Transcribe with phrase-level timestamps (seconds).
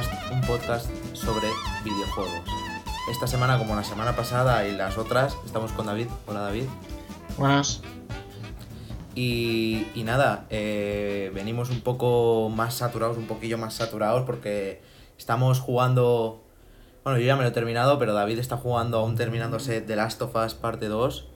[0.00, 1.46] Podcast, un podcast sobre
[1.84, 2.40] videojuegos.
[3.10, 6.06] Esta semana, como la semana pasada y las otras, estamos con David.
[6.26, 6.64] Hola David.
[7.36, 7.82] Buenas.
[9.14, 14.80] Y, y nada, eh, venimos un poco más saturados, un poquillo más saturados porque
[15.18, 16.40] estamos jugando...
[17.04, 20.22] Bueno, yo ya me lo he terminado, pero David está jugando aún terminándose The Last
[20.22, 21.28] of Us parte 2.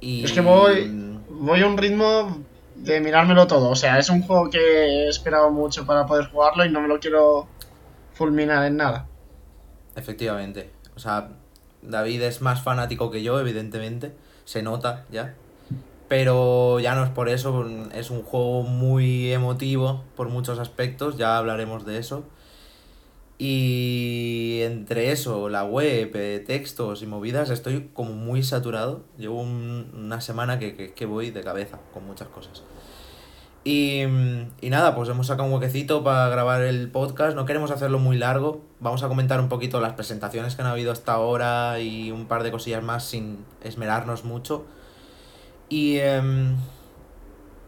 [0.00, 0.24] Y...
[0.24, 2.38] Es que voy, voy a un ritmo
[2.76, 3.70] de mirármelo todo.
[3.70, 6.86] O sea, es un juego que he esperado mucho para poder jugarlo y no me
[6.86, 7.48] lo quiero
[8.22, 9.06] fulminar en nada.
[9.96, 10.70] Efectivamente.
[10.94, 11.30] O sea,
[11.82, 14.12] David es más fanático que yo, evidentemente.
[14.44, 15.34] Se nota ya.
[16.08, 17.66] Pero ya no es por eso.
[17.94, 21.16] Es un juego muy emotivo por muchos aspectos.
[21.16, 22.24] Ya hablaremos de eso.
[23.38, 29.02] Y entre eso, la web, eh, textos y movidas, estoy como muy saturado.
[29.18, 32.62] Llevo un- una semana que, que voy de cabeza con muchas cosas.
[33.64, 34.02] Y,
[34.60, 37.36] y nada, pues hemos sacado un huequecito para grabar el podcast.
[37.36, 38.60] No queremos hacerlo muy largo.
[38.80, 42.42] Vamos a comentar un poquito las presentaciones que han habido hasta ahora y un par
[42.42, 44.64] de cosillas más sin esmerarnos mucho.
[45.68, 46.56] Y em,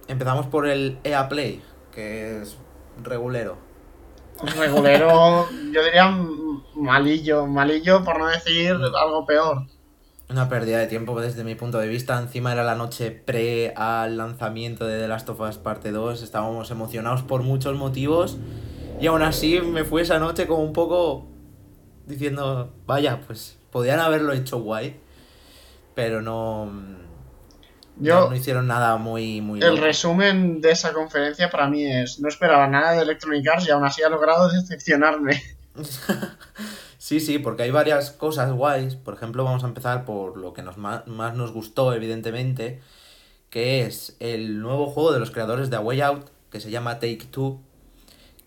[0.08, 2.58] empezamos por el EA Play, que es
[3.02, 3.56] regulero.
[4.42, 6.10] Regulero, yo diría
[6.74, 9.66] malillo, malillo por no decir algo peor.
[10.30, 12.18] Una pérdida de tiempo desde mi punto de vista.
[12.18, 16.22] Encima era la noche pre al lanzamiento de The Last of Us Parte 2.
[16.22, 18.38] Estábamos emocionados por muchos motivos.
[19.00, 21.26] Y aún así me fui esa noche como un poco
[22.06, 24.98] diciendo, vaya, pues podían haberlo hecho guay.
[25.94, 26.72] Pero no...
[27.96, 29.40] Yo, no, no hicieron nada muy...
[29.40, 29.82] muy el loco.
[29.82, 33.84] resumen de esa conferencia para mí es, no esperaba nada de Electronic Arts y aún
[33.84, 35.40] así ha logrado decepcionarme.
[37.04, 38.96] Sí, sí, porque hay varias cosas guays.
[38.96, 42.80] Por ejemplo, vamos a empezar por lo que nos ma- más, nos gustó, evidentemente,
[43.50, 46.94] que es el nuevo juego de los creadores de A Way Out, que se llama
[47.00, 47.60] Take Two,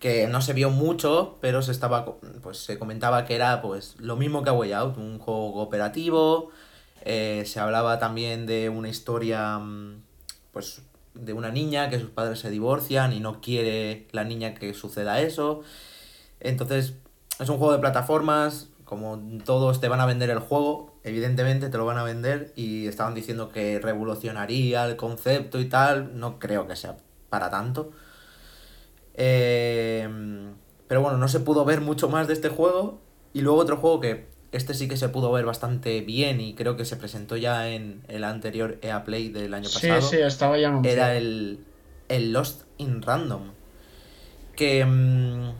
[0.00, 2.06] que no se vio mucho, pero se estaba
[2.42, 6.50] pues se comentaba que era pues lo mismo que A Way Out, un juego cooperativo.
[7.02, 10.02] eh, se hablaba también de una historia mm,
[10.52, 10.82] pues
[11.14, 15.20] de una niña que sus padres se divorcian y no quiere la niña que suceda
[15.20, 15.62] eso.
[16.40, 16.94] Entonces,
[17.38, 21.78] es un juego de plataformas, como todos te van a vender el juego, evidentemente te
[21.78, 26.66] lo van a vender y estaban diciendo que revolucionaría el concepto y tal, no creo
[26.66, 26.96] que sea
[27.28, 27.92] para tanto.
[29.14, 30.08] Eh,
[30.86, 32.98] pero bueno, no se pudo ver mucho más de este juego
[33.34, 36.76] y luego otro juego que este sí que se pudo ver bastante bien y creo
[36.76, 40.58] que se presentó ya en el anterior EA Play del año Sí, pasado sí, estaba
[40.58, 41.60] ya era el,
[42.08, 43.50] el Lost in Random.
[44.56, 45.50] Que, mm,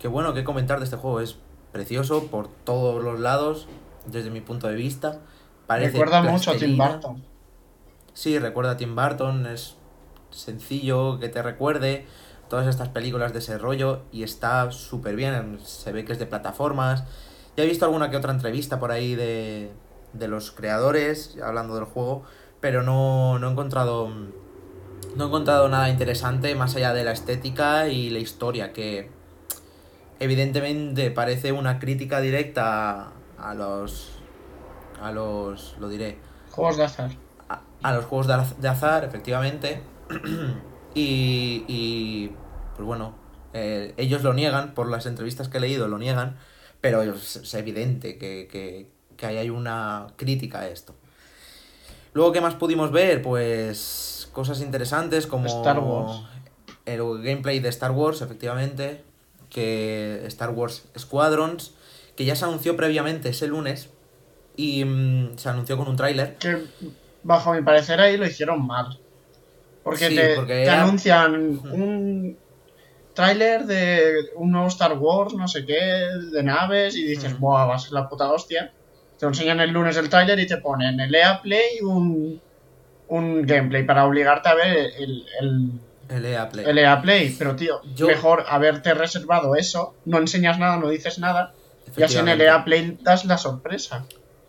[0.00, 1.20] que bueno, que comentar de este juego.
[1.20, 1.36] Es
[1.72, 3.68] precioso por todos los lados,
[4.06, 5.20] desde mi punto de vista.
[5.66, 6.76] Parece Recuerda mucho a Tim.
[6.76, 7.22] Burton.
[8.12, 9.76] Sí, recuerda a Tim Burton, es
[10.30, 12.06] sencillo que te recuerde
[12.48, 16.26] todas estas películas de ese rollo y está súper bien, se ve que es de
[16.26, 17.04] plataformas.
[17.56, 19.70] Ya he visto alguna que otra entrevista por ahí de,
[20.12, 22.24] de los creadores hablando del juego,
[22.60, 24.08] pero no, no he encontrado
[25.16, 29.10] no he encontrado nada interesante más allá de la estética y la historia que
[30.20, 34.12] evidentemente parece una crítica directa a los
[35.02, 36.18] a los lo diré
[36.50, 37.10] Juegos de azar.
[37.48, 39.80] a, a los juegos de, az- de azar, efectivamente.
[40.94, 42.32] y, y,
[42.76, 43.14] pues bueno,
[43.54, 46.36] eh, ellos lo niegan, por las entrevistas que he leído lo niegan,
[46.80, 50.94] pero es, es evidente que, que, que ahí hay una crítica a esto.
[52.12, 53.22] Luego, ¿qué más pudimos ver?
[53.22, 56.22] Pues cosas interesantes como Star Wars.
[56.86, 59.04] el gameplay de Star Wars, efectivamente,
[59.50, 61.74] que Star Wars Squadrons,
[62.16, 63.90] que ya se anunció previamente ese lunes
[64.56, 66.36] y mm, se anunció con un tráiler.
[66.36, 66.64] que
[67.22, 68.98] bajo mi parecer ahí lo hicieron mal.
[69.82, 71.34] Porque Sí, te, porque te era- anuncian
[71.72, 72.38] un
[73.14, 75.80] tráiler de un nuevo Star Wars, no sé qué,
[76.32, 77.40] de naves, y dices, Ujú.
[77.40, 78.72] buah, va a ser la puta hostia.
[79.18, 82.40] Te enseñan el lunes el tráiler y te ponen el EA Play un,
[83.08, 85.70] un gameplay para obligarte a ver el, el,
[86.10, 86.64] El EA Play.
[86.66, 87.34] el EA Play.
[87.38, 91.54] Pero tío, Yo- mejor haberte reservado eso, no enseñas nada, no dices nada,
[91.96, 92.44] y así en el Efectivamente.
[92.44, 94.04] EA Play das la sorpresa.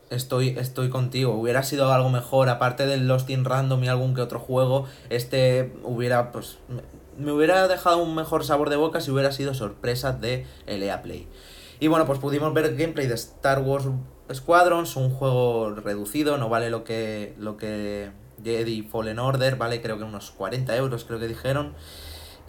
[0.10, 1.34] Estoy, estoy contigo.
[1.34, 5.72] Hubiera sido algo mejor, aparte del Lost in Random y algún que otro juego, este
[5.84, 6.58] hubiera, pues,
[7.18, 11.02] me, hubiera dejado un mejor sabor de boca si hubiera sido sorpresa de el EA
[11.02, 11.28] Play.
[11.80, 13.86] Y bueno, pues pudimos ver gameplay de Star Wars
[14.34, 18.12] Squadrons, un juego reducido, no vale lo que, lo que
[18.43, 21.73] Jedi Fallen Order, vale creo que unos 40 euros, creo que dijeron.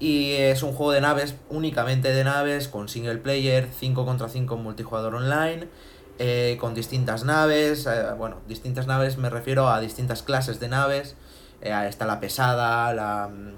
[0.00, 4.56] Y es un juego de naves, únicamente de naves, con single player, 5 contra 5
[4.56, 5.68] en multijugador online,
[6.18, 7.86] eh, con distintas naves.
[7.86, 11.14] eh, bueno, distintas naves me refiero a distintas clases de naves.
[11.60, 13.52] Eh, está la pesada, la, mm,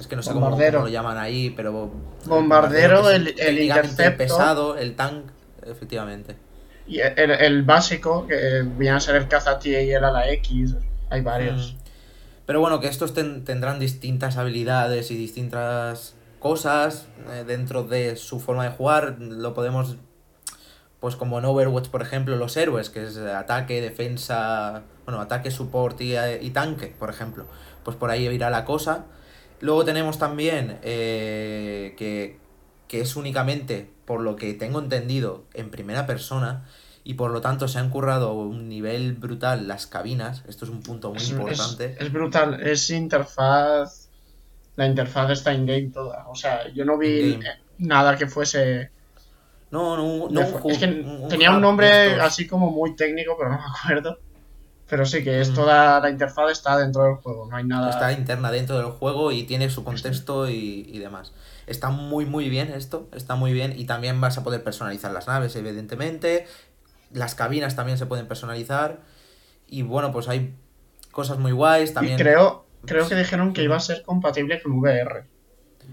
[0.00, 1.90] Es que no sé cómo, lo llaman ahí, pero...
[2.26, 5.26] Bombardero, el- el pesado, el tank,
[5.64, 6.36] efectivamente.
[6.86, 10.74] Y el, el básico, que viene a ser el Cazatía y el ala X.
[11.14, 11.72] Hay varios.
[11.74, 11.76] Mm.
[12.46, 18.38] Pero bueno, que estos ten- tendrán distintas habilidades y distintas cosas eh, dentro de su
[18.40, 19.16] forma de jugar.
[19.18, 19.96] Lo podemos,
[21.00, 26.00] pues como en Overwatch, por ejemplo, los héroes, que es ataque, defensa, bueno, ataque, support
[26.00, 27.46] y, y tanque, por ejemplo.
[27.82, 29.06] Pues por ahí irá la cosa.
[29.60, 32.38] Luego tenemos también eh, que,
[32.88, 36.64] que es únicamente, por lo que tengo entendido, en primera persona.
[37.06, 40.42] Y por lo tanto se han currado un nivel brutal las cabinas.
[40.48, 41.92] Esto es un punto muy Es, importante.
[41.92, 44.08] es- es brutal, es interfaz.
[44.76, 46.26] La interfaz está in-game toda.
[46.28, 47.38] O sea, yo no vi
[47.78, 48.90] nada que fuese.
[49.70, 53.50] No, no, no un es que un- tenía un nombre así como muy técnico, pero
[53.50, 54.18] no me acuerdo.
[54.88, 55.54] Pero sí que es Mm.
[55.54, 57.90] toda la interfaz está dentro del juego, no hay nada.
[57.90, 61.32] Está interna dentro del juego y tiene su contexto y, y demás.
[61.66, 65.26] Está muy muy bien esto, está muy bien y también vas a poder personalizar las
[65.26, 66.46] naves, evidentemente.
[67.14, 69.00] Las cabinas también se pueden personalizar.
[69.66, 70.54] Y bueno, pues hay
[71.10, 72.18] cosas muy guays Y también.
[72.18, 75.24] creo, creo que dijeron que iba a ser compatible con VR.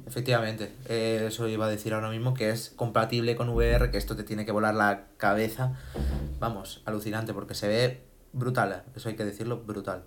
[0.07, 4.15] Efectivamente, eh, eso iba a decir ahora mismo que es compatible con VR, que esto
[4.15, 5.73] te tiene que volar la cabeza.
[6.39, 8.03] Vamos, alucinante, porque se ve
[8.33, 10.03] brutal, eh, eso hay que decirlo, brutal.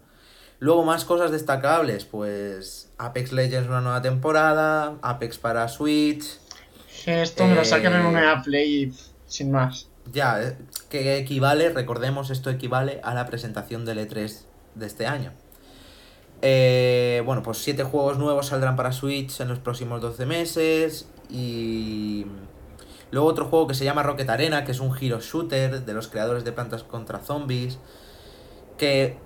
[0.59, 6.25] Luego más cosas destacables, pues Apex Legends una nueva temporada, Apex para Switch,
[7.07, 9.89] esto me lo sacan en Eh, una Play y pff, sin más.
[10.13, 10.57] Ya, eh,
[10.91, 15.33] que equivale, recordemos, esto equivale a la presentación del E3 de este año.
[16.43, 21.09] Eh, bueno, pues siete juegos nuevos saldrán para Switch en los próximos 12 meses.
[21.31, 22.27] Y
[23.11, 26.09] luego otro juego que se llama Rocket Arena, que es un hero shooter de los
[26.09, 27.79] creadores de Plantas contra Zombies.
[28.77, 29.17] Que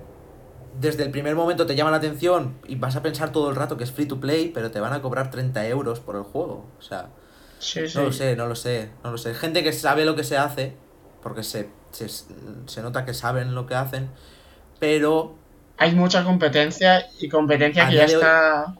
[0.78, 3.76] desde el primer momento te llama la atención y vas a pensar todo el rato
[3.76, 6.66] que es free to play, pero te van a cobrar 30 euros por el juego.
[6.78, 7.08] O sea,
[7.58, 7.98] Sí, sí.
[7.98, 9.34] no lo sé, no lo sé, no lo sé.
[9.34, 10.74] Gente que sabe lo que se hace,
[11.22, 14.10] porque se, se, se nota que saben lo que hacen,
[14.78, 15.34] pero
[15.76, 18.74] Hay mucha competencia y competencia que ya de hoy- está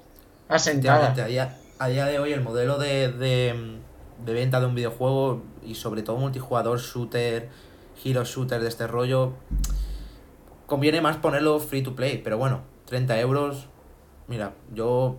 [0.48, 1.14] asentada.
[1.14, 3.78] efectivamente, a día, a día de hoy el modelo de, de,
[4.24, 7.48] de venta de un videojuego y sobre todo multijugador, shooter,
[8.04, 9.32] hero shooter de este rollo,
[10.66, 13.66] conviene más ponerlo free to play, pero bueno, 30 euros,
[14.26, 15.16] mira, yo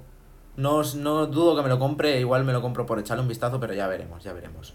[0.57, 3.59] no, no dudo que me lo compre, igual me lo compro por echarle un vistazo,
[3.59, 4.73] pero ya veremos, ya veremos.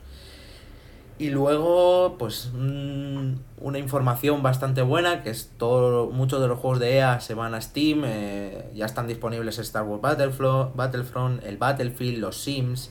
[1.17, 6.81] Y luego, pues, mm, una información bastante buena, que es todo, muchos de los juegos
[6.81, 11.56] de EA se van a Steam, eh, ya están disponibles Star Wars Battlefront, Battlefront, el
[11.56, 12.91] Battlefield, los Sims,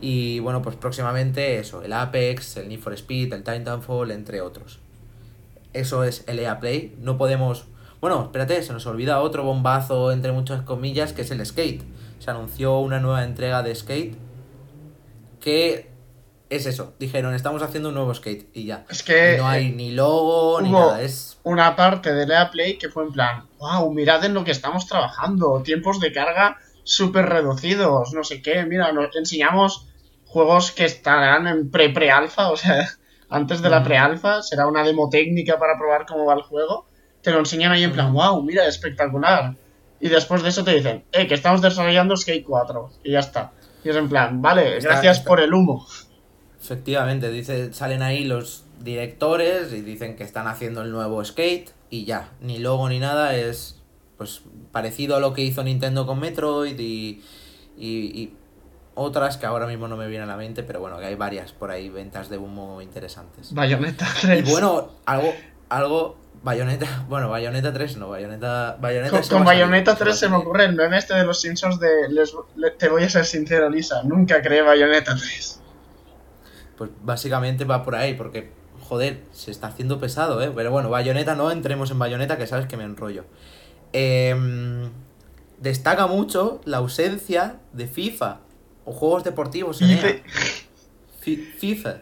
[0.00, 4.80] y bueno, pues próximamente eso, el Apex, el Need for Speed, el Titanfall, entre otros.
[5.72, 7.66] Eso es el EA Play, no podemos...
[8.00, 11.84] Bueno, espérate, se nos olvida otro bombazo entre muchas comillas, que es el Skate.
[12.22, 14.16] Se anunció una nueva entrega de Skate,
[15.40, 15.90] que
[16.48, 18.84] es eso, dijeron, estamos haciendo un nuevo Skate, y ya.
[18.88, 21.40] Es que no hay ni logo ni nada, es...
[21.42, 24.86] una parte de EA Play que fue en plan, wow, mirad en lo que estamos
[24.86, 29.88] trabajando, tiempos de carga súper reducidos, no sé qué, mira, nos enseñamos
[30.24, 32.88] juegos que estarán en pre-pre-alfa, o sea,
[33.30, 36.86] antes de la pre-alfa, será una demo técnica para probar cómo va el juego,
[37.20, 39.56] te lo enseñan ahí en plan, wow, mira, espectacular.
[40.02, 43.52] Y después de eso te dicen, eh, que estamos desarrollando Skate 4, y ya está.
[43.84, 45.86] Y es en plan, vale, Está- gracias está- por el humo.
[46.60, 52.04] Efectivamente, dice, salen ahí los directores y dicen que están haciendo el nuevo Skate y
[52.04, 53.80] ya, ni logo ni nada, es
[54.18, 57.22] pues parecido a lo que hizo Nintendo con Metroid y,
[57.76, 57.88] y,
[58.20, 58.34] y
[58.94, 61.52] otras que ahora mismo no me vienen a la mente, pero bueno, que hay varias
[61.52, 63.52] por ahí, ventas de humo interesantes.
[63.54, 64.50] Bayonetta Y 3.
[64.50, 65.32] bueno, algo,
[65.68, 70.04] algo, Bayonetta, bueno, Bayonetta 3 no, Bayonetta, Bayonetta Con, se con Bayonetta se va a
[70.06, 73.04] 3 se me ocurre el meme este de los Simpsons de les- le- te voy
[73.04, 75.60] a ser sincero, Lisa, nunca creé Bayonetta 3.
[76.76, 80.50] Pues básicamente va por ahí, porque, joder, se está haciendo pesado, ¿eh?
[80.54, 83.24] Pero bueno, Bayonetta no, entremos en Bayonetta, que sabes que me enrollo.
[83.92, 84.90] Em,
[85.58, 88.40] destaca mucho la ausencia de FIFA
[88.84, 90.32] o juegos deportivos en Dice- EA.
[91.20, 91.98] Fi- FIFA.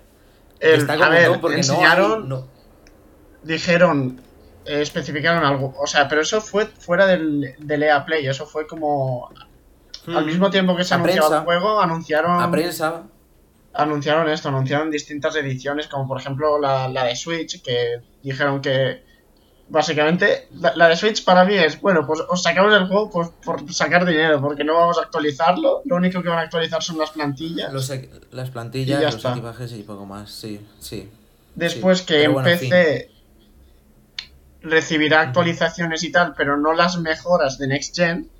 [0.61, 2.49] El- Destaca a ver, porque no hay- enseñaron, no-
[3.42, 4.20] dijeron,
[4.64, 8.67] eh, especificaron algo, o sea, pero eso fue fuera del, del EA Play, eso fue
[8.67, 9.29] como
[10.07, 10.26] al Mm.
[10.26, 11.38] mismo tiempo que se anunciaba prensa.
[11.40, 13.02] el juego, anunciaron A prensa,
[13.75, 19.05] anunciaron esto, anunciaron distintas ediciones, como por ejemplo la, la de Switch, que dijeron que
[19.69, 23.29] básicamente la, la de Switch para mí es, bueno, pues os sacamos el juego pues,
[23.45, 26.99] por sacar dinero, porque no vamos a actualizarlo, lo único que van a actualizar son
[26.99, 27.73] las plantillas.
[27.73, 27.93] los
[28.33, 29.33] las plantillas, los está.
[29.33, 31.09] equipajes y poco más, sí, sí.
[31.55, 33.11] Después sí, que en bueno, PC
[34.62, 38.31] recibirá actualizaciones y tal, pero no las mejoras de Next Gen.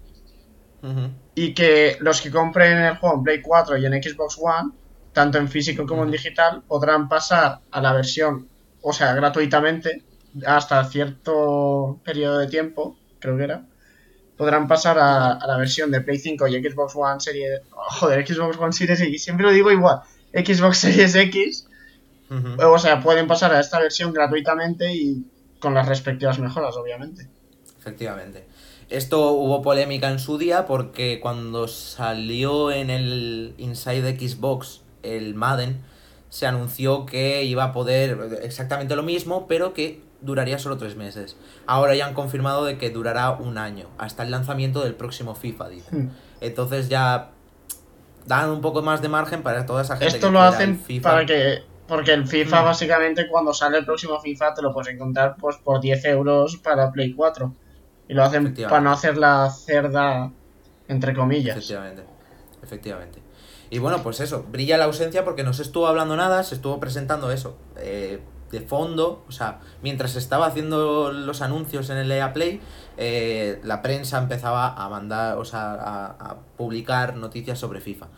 [1.35, 4.73] Y que los que compren el juego en Play 4 y en Xbox One,
[5.13, 8.49] tanto en físico como en digital, podrán pasar a la versión,
[8.81, 10.03] o sea, gratuitamente,
[10.47, 13.67] hasta cierto periodo de tiempo, creo que era,
[14.39, 17.61] podrán pasar a, a la versión de Play 5 y Xbox One Series...
[17.71, 20.01] Joder, Xbox One Series X, siempre lo digo igual,
[20.33, 21.67] Xbox Series X,
[22.31, 22.63] Ujú.
[22.63, 25.27] o sea, pueden pasar a esta versión gratuitamente y
[25.61, 27.29] con las respectivas mejoras, obviamente.
[27.79, 28.47] Efectivamente.
[28.89, 35.81] Esto hubo polémica en su día porque cuando salió en el Inside Xbox el Madden,
[36.29, 41.37] se anunció que iba a poder exactamente lo mismo, pero que duraría solo tres meses.
[41.67, 45.69] Ahora ya han confirmado de que durará un año, hasta el lanzamiento del próximo FIFA,
[45.69, 46.07] dicen.
[46.07, 46.11] Hmm.
[46.41, 47.31] Entonces ya
[48.27, 51.11] dan un poco más de margen para toda esa gente Esto que lo hacen FIFA.
[51.11, 51.70] para que.
[51.91, 52.65] Porque el FIFA, Mm.
[52.65, 56.91] básicamente, cuando sale el próximo FIFA, te lo puedes encontrar pues por 10 euros para
[56.93, 57.53] Play 4.
[58.09, 60.31] Y lo hacen para no hacer la cerda,
[60.89, 61.57] entre comillas.
[61.57, 62.05] Efectivamente,
[62.63, 63.21] efectivamente.
[63.71, 66.81] Y bueno, pues eso, brilla la ausencia porque no se estuvo hablando nada, se estuvo
[66.81, 68.21] presentando eso, eh,
[68.51, 72.61] de fondo, o sea, mientras se estaba haciendo los anuncios en el EA Play,
[72.97, 78.09] eh, la prensa empezaba a mandar, o sea, a, a publicar noticias sobre FIFA.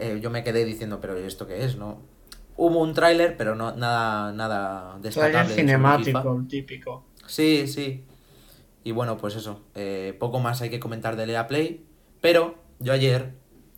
[0.00, 1.76] Eh, yo me quedé diciendo, pero ¿esto qué es?
[1.76, 1.98] no
[2.62, 5.32] Hubo un tráiler, pero no nada nada destacable.
[5.32, 7.06] Trailer cinemático, típico.
[7.26, 8.04] Sí, sí.
[8.84, 9.62] Y bueno, pues eso.
[9.74, 11.86] eh, poco más hay que comentar de EA Play.
[12.20, 13.32] Pero yo ayer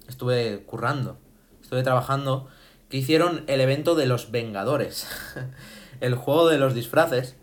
[0.09, 1.17] estuve currando.
[1.61, 2.49] Estuve trabajando.
[2.89, 5.07] Que hicieron el evento de los Vengadores.
[6.01, 7.37] el juego de los disfraces.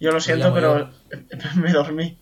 [0.00, 0.90] Yo lo siento, pero
[1.56, 2.18] me dormí.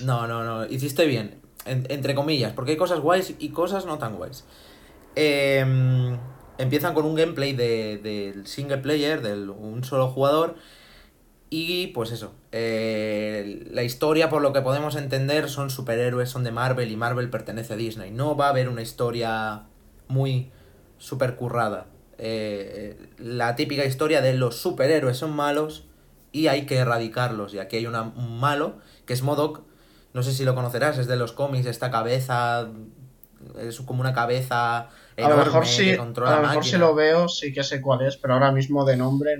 [0.00, 0.66] No, no, no.
[0.66, 1.40] Hiciste bien.
[1.66, 2.52] en- entre comillas.
[2.52, 4.44] Porque hay cosas guays y cosas no tan guays.
[5.14, 6.16] Eh,
[6.58, 10.56] empiezan con un gameplay de, del single player, del un solo jugador.
[11.50, 12.34] Y pues eso.
[12.52, 17.30] eh, la historia, por lo que podemos entender, son superhéroes, son de Marvel y Marvel
[17.30, 18.10] pertenece a Disney.
[18.10, 19.62] No va a haber una historia
[20.08, 20.50] muy
[20.98, 21.86] super currada.
[22.18, 25.86] Eh, la típica historia de los superhéroes son malos
[26.32, 27.54] y hay que erradicarlos.
[27.54, 29.62] Y aquí hay un malo que es Modok.
[30.12, 32.68] No sé si lo conocerás, es de los cómics, esta cabeza.
[33.58, 34.88] Es como una cabeza.
[35.16, 37.80] A lo mejor que sí, controla a lo mejor si lo veo, sí que sé
[37.80, 39.38] cuál es, pero ahora mismo de nombre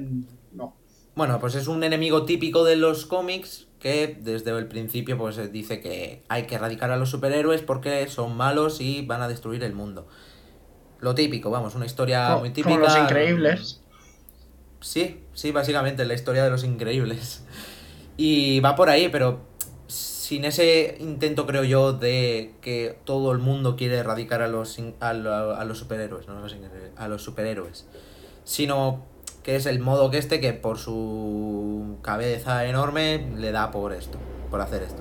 [0.53, 0.75] no.
[1.15, 5.49] Bueno, pues es un enemigo típico de los cómics que desde el principio pues eh,
[5.49, 9.63] dice que hay que erradicar a los superhéroes porque son malos y van a destruir
[9.65, 10.09] el mundo.
[11.01, 12.75] Lo típico, vamos, una historia muy típica.
[12.75, 13.81] Como los increíbles.
[14.81, 17.45] Sí, sí, básicamente la historia de los increíbles.
[18.17, 19.48] Y va por ahí, pero
[20.29, 25.15] sin ese intento, creo yo, de que todo el mundo quiere erradicar a los, a,
[25.15, 26.35] lo- a los superhéroes, no
[26.97, 27.87] a los superhéroes.
[28.45, 29.07] Sino
[29.43, 34.19] que es el modo que este que por su cabeza enorme le da por esto,
[34.51, 35.01] por hacer esto.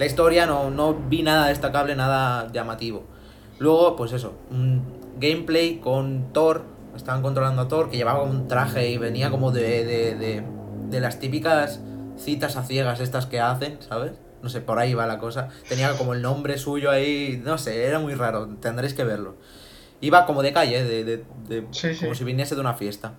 [0.00, 3.04] La historia no, no vi nada destacable, nada llamativo.
[3.60, 4.82] Luego, pues eso, un
[5.20, 6.64] gameplay con Thor.
[6.96, 10.42] Estaban controlando a Thor, que llevaba un traje y venía como de, de, de,
[10.90, 11.78] de las típicas
[12.18, 14.12] citas a ciegas estas que hacen, ¿sabes?
[14.44, 15.48] No sé, por ahí va la cosa.
[15.68, 19.36] Tenía como el nombre suyo ahí, no sé, era muy raro, tendréis que verlo.
[20.02, 22.00] Iba como de calle, de, de, de- Sí, sí.
[22.00, 23.14] como si viniese de una fiesta.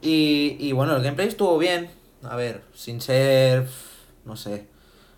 [0.00, 1.90] Y, y bueno, el gameplay estuvo bien.
[2.22, 3.66] A ver, sin ser,
[4.24, 4.66] no sé,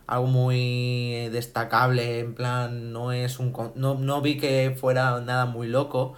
[0.09, 3.53] algo muy destacable, en plan, no es un...
[3.77, 6.15] No, no vi que fuera nada muy loco.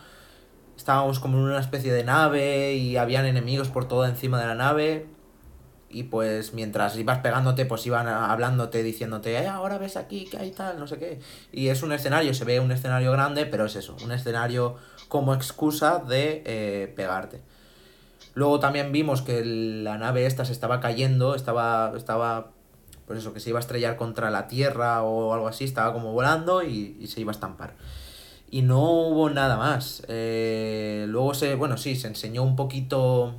[0.77, 4.55] Estábamos como en una especie de nave y habían enemigos por todo encima de la
[4.55, 5.07] nave.
[5.93, 10.51] Y pues mientras ibas pegándote, pues iban hablándote, diciéndote, eh, ahora ves aquí que hay
[10.51, 11.21] tal, no sé qué.
[11.53, 14.77] Y es un escenario, se ve un escenario grande, pero es eso, un escenario
[15.09, 17.41] como excusa de eh, pegarte.
[18.35, 22.53] Luego también vimos que la nave esta se estaba cayendo, estaba, estaba,
[23.07, 26.13] pues eso, que se iba a estrellar contra la Tierra o algo así, estaba como
[26.13, 27.75] volando y, y se iba a estampar.
[28.51, 30.03] Y no hubo nada más.
[30.09, 33.35] Eh, luego se, bueno, sí, se enseñó un poquito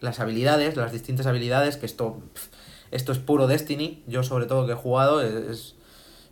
[0.00, 2.20] las habilidades, las distintas habilidades, que esto,
[2.90, 4.04] esto es puro Destiny.
[4.06, 5.76] Yo sobre todo que he jugado, es,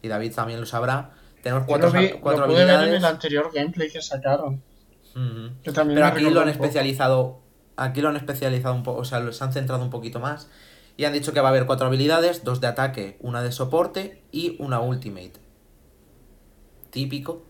[0.03, 1.13] y David también lo sabrá.
[1.43, 2.99] Tenemos cuatro, vi- cuatro lo pude ver en habilidades.
[3.03, 4.63] el anterior gameplay que sacaron.
[5.63, 7.41] Que también Pero aquí lo han especializado,
[7.77, 10.49] aquí lo han especializado un poco, o sea, los han centrado un poquito más.
[10.99, 14.23] Y han dicho que va a haber cuatro habilidades, dos de ataque, una de soporte
[14.33, 15.33] y una ultimate.
[16.91, 17.46] Típico.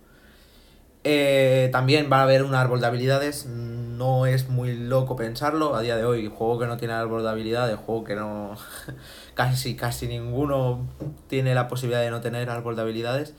[1.08, 3.46] Eh, también va a haber un árbol de habilidades.
[3.46, 5.76] No es muy loco pensarlo.
[5.76, 8.56] A día de hoy, juego que no tiene árbol de habilidades, juego que no.
[9.34, 10.84] casi, casi ninguno
[11.28, 13.34] tiene la posibilidad de no tener árbol de habilidades.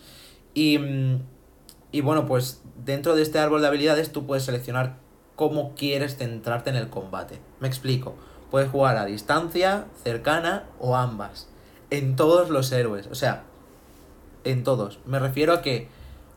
[0.54, 0.80] Y,
[1.92, 5.00] y bueno, pues dentro de este árbol de habilidades tú puedes seleccionar
[5.36, 7.38] cómo quieres centrarte en el combate.
[7.60, 8.16] Me explico.
[8.50, 11.50] Puedes jugar a distancia, cercana o ambas.
[11.90, 13.08] En todos los héroes.
[13.08, 13.44] O sea,
[14.46, 15.00] en todos.
[15.06, 15.90] Me refiero a que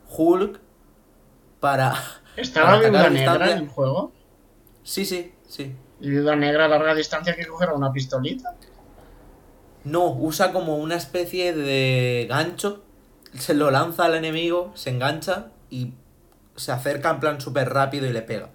[0.09, 0.59] Hulk
[1.61, 1.93] para...
[2.35, 4.11] ¿Estaba para Viuda Negra en el juego?
[4.83, 5.73] Sí, sí, sí.
[6.01, 8.55] ¿Y Viuda Negra a larga distancia que cogerá una pistolita?
[9.85, 12.83] No, usa como una especie de gancho,
[13.33, 15.93] se lo lanza al enemigo, se engancha y
[16.55, 18.49] se acerca en plan súper rápido y le pega.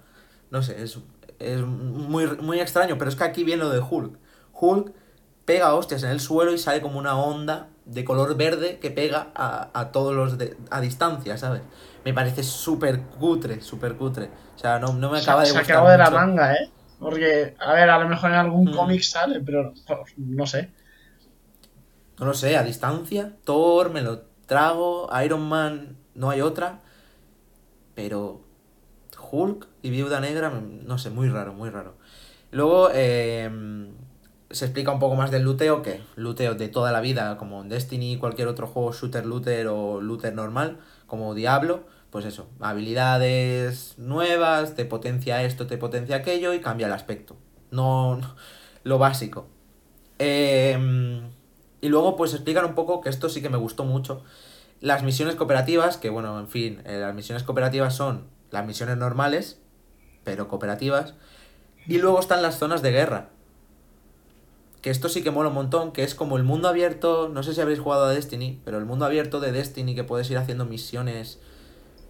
[0.51, 0.99] No sé, es,
[1.39, 4.17] es muy, muy extraño, pero es que aquí viene lo de Hulk.
[4.53, 4.93] Hulk
[5.45, 9.31] pega hostias en el suelo y sale como una onda de color verde que pega
[9.33, 11.61] a, a todos los de, a distancia, ¿sabes?
[12.07, 14.29] Me parece súper cutre, súper cutre.
[14.55, 16.71] O sea, no, no me acaba de se gustar acaba de la manga, ¿eh?
[16.99, 18.71] Porque, a ver, a lo mejor en algún Mm.
[18.71, 20.71] cómic sale, pero pues, no sé.
[22.19, 23.37] No lo sé, a distancia.
[23.43, 25.09] Thor, me lo trago.
[25.23, 26.81] Iron Man, no hay otra.
[27.95, 28.41] Pero
[29.31, 31.95] Hulk y Viuda Negra, no sé, muy raro, muy raro.
[32.51, 33.49] Luego eh,
[34.51, 37.69] se explica un poco más del luteo, que luteo de toda la vida, como en
[37.69, 41.85] Destiny, cualquier otro juego, shooter looter o looter normal, como Diablo.
[42.09, 47.35] Pues eso, habilidades nuevas, te potencia esto, te potencia aquello y cambia el aspecto.
[47.71, 48.19] No,
[48.83, 49.47] lo básico.
[50.19, 51.21] Eh,
[51.81, 54.23] y luego pues explican un poco, que esto sí que me gustó mucho,
[54.79, 59.59] las misiones cooperativas, que bueno, en fin, eh, las misiones cooperativas son las misiones normales,
[60.23, 61.15] pero cooperativas,
[61.87, 63.29] y luego están las zonas de guerra.
[64.81, 67.53] Que esto sí que mola un montón, que es como el mundo abierto, no sé
[67.53, 70.65] si habréis jugado a Destiny, pero el mundo abierto de Destiny que puedes ir haciendo
[70.65, 71.39] misiones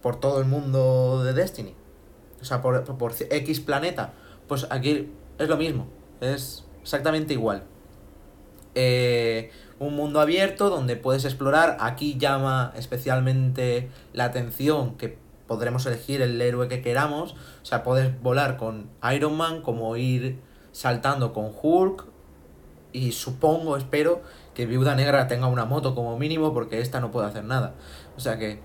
[0.02, 1.74] por todo el mundo de Destiny.
[2.40, 4.12] O sea, por, por X planeta.
[4.46, 5.86] Pues aquí es lo mismo,
[6.20, 7.64] es exactamente igual.
[8.74, 11.76] Eh, un mundo abierto donde puedes explorar.
[11.80, 17.32] Aquí llama especialmente la atención que podremos elegir el héroe que queramos.
[17.62, 20.38] O sea, puedes volar con Iron Man, como ir
[20.72, 22.06] saltando con Hulk.
[22.92, 24.22] Y supongo, espero,
[24.54, 27.74] que Viuda Negra tenga una moto como mínimo, porque esta no puede hacer nada.
[28.16, 28.60] O sea que.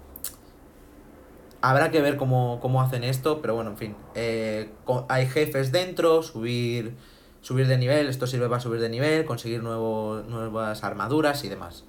[1.65, 3.95] Habrá que ver cómo, cómo hacen esto, pero bueno, en fin.
[4.15, 4.69] Eh,
[5.07, 6.93] hay jefes dentro, subir
[7.39, 11.83] subir de nivel, esto sirve para subir de nivel, conseguir nuevo, nuevas armaduras y demás.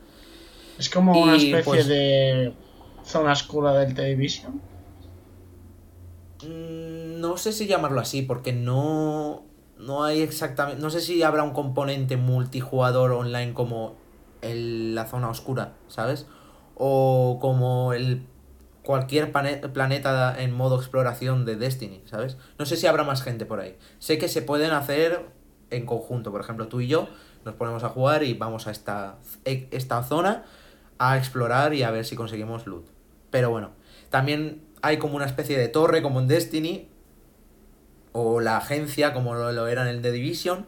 [0.78, 2.54] Es como una especie pues- de
[3.04, 4.60] zona oscura del Television.
[6.42, 9.44] Mm, No sé si llamarlo así, porque no,
[9.78, 10.80] no hay exactamente...
[10.82, 13.94] No sé si habrá un componente multijugador online como
[14.42, 16.26] el- la zona oscura, ¿sabes?
[16.76, 18.26] O como el
[18.84, 22.36] cualquier planeta en modo exploración de Destiny, ¿sabes?
[22.58, 23.76] No sé si habrá más gente por ahí.
[23.98, 25.24] Sé que se pueden hacer
[25.70, 27.08] en conjunto, por ejemplo, tú y yo
[27.44, 30.44] nos ponemos a jugar y vamos a esta, e- esta zona
[30.98, 32.86] a explorar y a ver si conseguimos loot.
[33.30, 33.72] Pero bueno,
[34.10, 36.88] también hay como una especie de torre como en Destiny
[38.12, 40.66] o la agencia como lo, lo era en el The Division.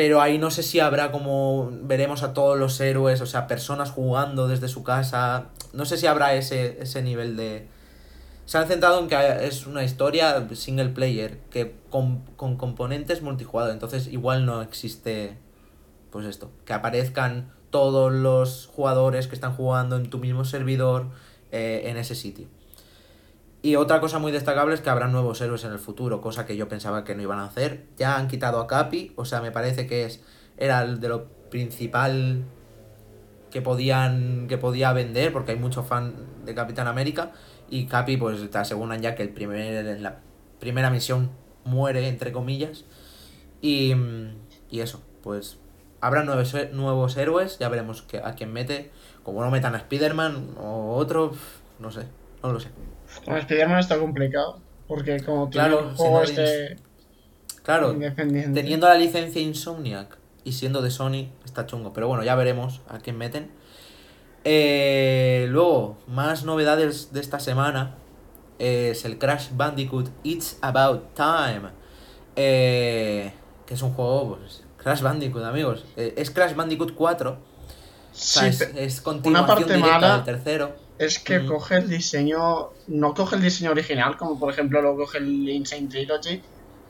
[0.00, 3.90] Pero ahí no sé si habrá como veremos a todos los héroes, o sea, personas
[3.90, 5.48] jugando desde su casa.
[5.74, 7.68] No sé si habrá ese, ese nivel de...
[8.46, 13.74] Se han centrado en que es una historia single player, que con, con componentes multijugador.
[13.74, 15.36] Entonces igual no existe,
[16.10, 21.08] pues esto, que aparezcan todos los jugadores que están jugando en tu mismo servidor
[21.52, 22.46] eh, en ese sitio.
[23.62, 26.56] Y otra cosa muy destacable es que habrá nuevos héroes en el futuro, cosa que
[26.56, 27.86] yo pensaba que no iban a hacer.
[27.98, 30.22] Ya han quitado a Capi, o sea, me parece que es
[30.56, 32.44] era de lo principal
[33.50, 37.32] que podían que podía vender, porque hay mucho fan de Capitán América
[37.68, 40.20] y Capi pues te aseguran ya que el primer en la
[40.58, 41.30] primera misión
[41.64, 42.84] muere entre comillas
[43.60, 43.94] y,
[44.70, 45.58] y eso, pues
[46.00, 48.90] habrá nuevos, nuevos héroes, ya veremos que, a quién mete,
[49.22, 51.32] como no metan a Spider-Man o otro,
[51.78, 52.06] no sé,
[52.42, 52.68] no lo sé.
[53.24, 54.60] Con Spider-Man está complicado.
[54.88, 56.76] Porque como tiene Claro, un juego este
[57.62, 61.92] Claro, teniendo la licencia Insomniac y siendo de Sony, está chungo.
[61.92, 63.50] Pero bueno, ya veremos a quién meten.
[64.44, 67.96] Eh, luego, más novedades de esta semana.
[68.58, 71.70] Es el Crash Bandicoot It's About Time.
[72.36, 73.32] Eh,
[73.66, 75.84] que es un juego, pues, Crash Bandicoot, amigos.
[75.96, 77.30] Eh, es Crash Bandicoot 4.
[77.32, 77.36] O
[78.12, 80.76] sea, Sí, es, continuación parte directa mala- del tercero.
[81.06, 82.70] Es que coge el diseño.
[82.88, 86.42] No coge el diseño original, como por ejemplo lo coge el Insane Trilogy.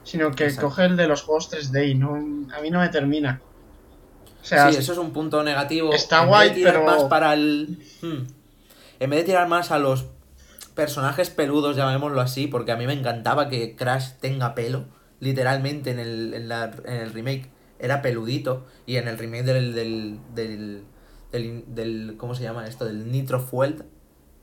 [0.04, 0.68] Sino que Exacto.
[0.68, 2.14] coge el de los juegos 3D y no,
[2.54, 3.40] a mí no me termina.
[4.40, 5.92] O sea, sí, eso es un punto negativo.
[5.92, 7.78] está En vez guay, de tirar pero- más para el.
[8.00, 8.26] Hmm.
[8.98, 10.06] En vez de tirar más a los
[10.74, 14.86] personajes peludos, llamémoslo así, porque a mí me encantaba que Crash tenga pelo.
[15.20, 18.66] Literalmente en el, en la- en el remake era peludito.
[18.86, 19.74] Y en el remake del.
[19.74, 20.84] del, del,
[21.30, 22.86] del, del- ¿Cómo se llama esto?
[22.86, 23.84] Del Nitro Fuel.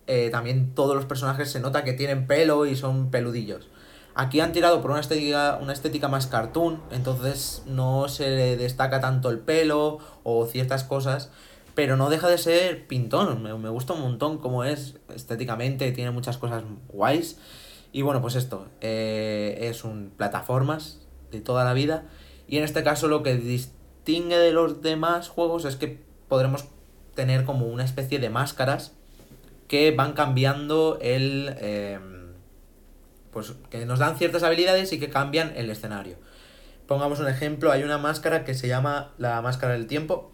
[0.07, 3.67] Eh, también todos los personajes se nota que tienen pelo y son peludillos.
[4.15, 8.99] Aquí han tirado por una estética, una estética más cartoon, entonces no se le destaca
[8.99, 11.29] tanto el pelo o ciertas cosas,
[11.75, 13.43] pero no deja de ser pintón.
[13.43, 17.37] Me, me gusta un montón cómo es estéticamente, tiene muchas cosas guays.
[17.91, 20.99] Y bueno, pues esto, eh, es un plataformas
[21.31, 22.05] de toda la vida.
[22.47, 26.65] Y en este caso lo que distingue de los demás juegos es que podremos
[27.13, 28.96] tener como una especie de máscaras
[29.67, 31.56] que van cambiando el...
[31.60, 31.99] eh,
[33.32, 36.17] pues que nos dan ciertas habilidades y que cambian el escenario.
[36.88, 40.32] Pongamos un ejemplo, hay una máscara que se llama la máscara del tiempo,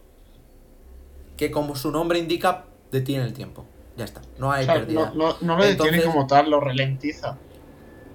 [1.38, 3.66] que como su nombre indica, detiene el tiempo.
[3.98, 5.12] Ya está, no O hay sea, pérdida.
[5.16, 7.38] no, no, no lo detiene Entonces- como tal, lo ralentiza.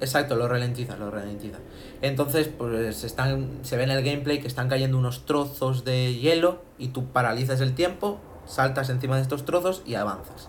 [0.01, 1.59] Exacto, lo ralentiza, lo ralentiza.
[2.03, 6.63] Entonces, pues están, se ve en el gameplay que están cayendo unos trozos de hielo
[6.79, 10.49] y tú paralizas el tiempo, saltas encima de estos trozos y avanzas.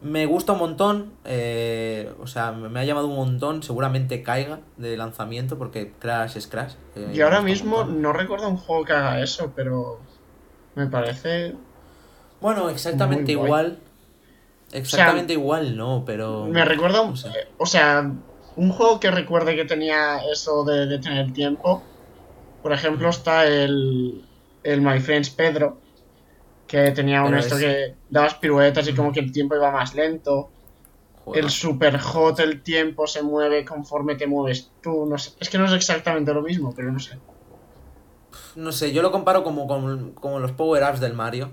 [0.00, 4.96] Me gusta un montón, eh, o sea, me ha llamado un montón, seguramente caiga de
[4.96, 6.74] lanzamiento porque Crash es Crash.
[6.94, 9.98] eh, Y ahora mismo no recuerdo un juego que haga eso, pero
[10.76, 11.54] me parece...
[12.40, 13.78] Bueno, exactamente igual.
[14.70, 16.44] Exactamente igual, no, pero...
[16.46, 18.08] Me recuerda, un- eh, o sea,
[18.54, 21.82] un juego que recuerde que tenía eso de, de tener tiempo.
[22.62, 24.24] Por ejemplo, está el,
[24.62, 25.78] el My Friends Pedro,
[26.68, 29.72] que tenía un Pero esto es- que dabas piruetas y como que el tiempo iba
[29.72, 30.50] más lento.
[31.34, 35.04] El Super Hot, el tiempo se mueve conforme te mueves tú.
[35.06, 37.18] No sé, es que no es exactamente lo mismo, pero no sé.
[38.56, 41.52] No sé, yo lo comparo como con, como los power-ups del Mario.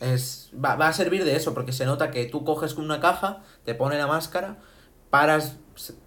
[0.00, 3.42] Es, va, va a servir de eso, porque se nota que tú coges una caja,
[3.64, 4.56] te pone la máscara,
[5.10, 5.58] paras,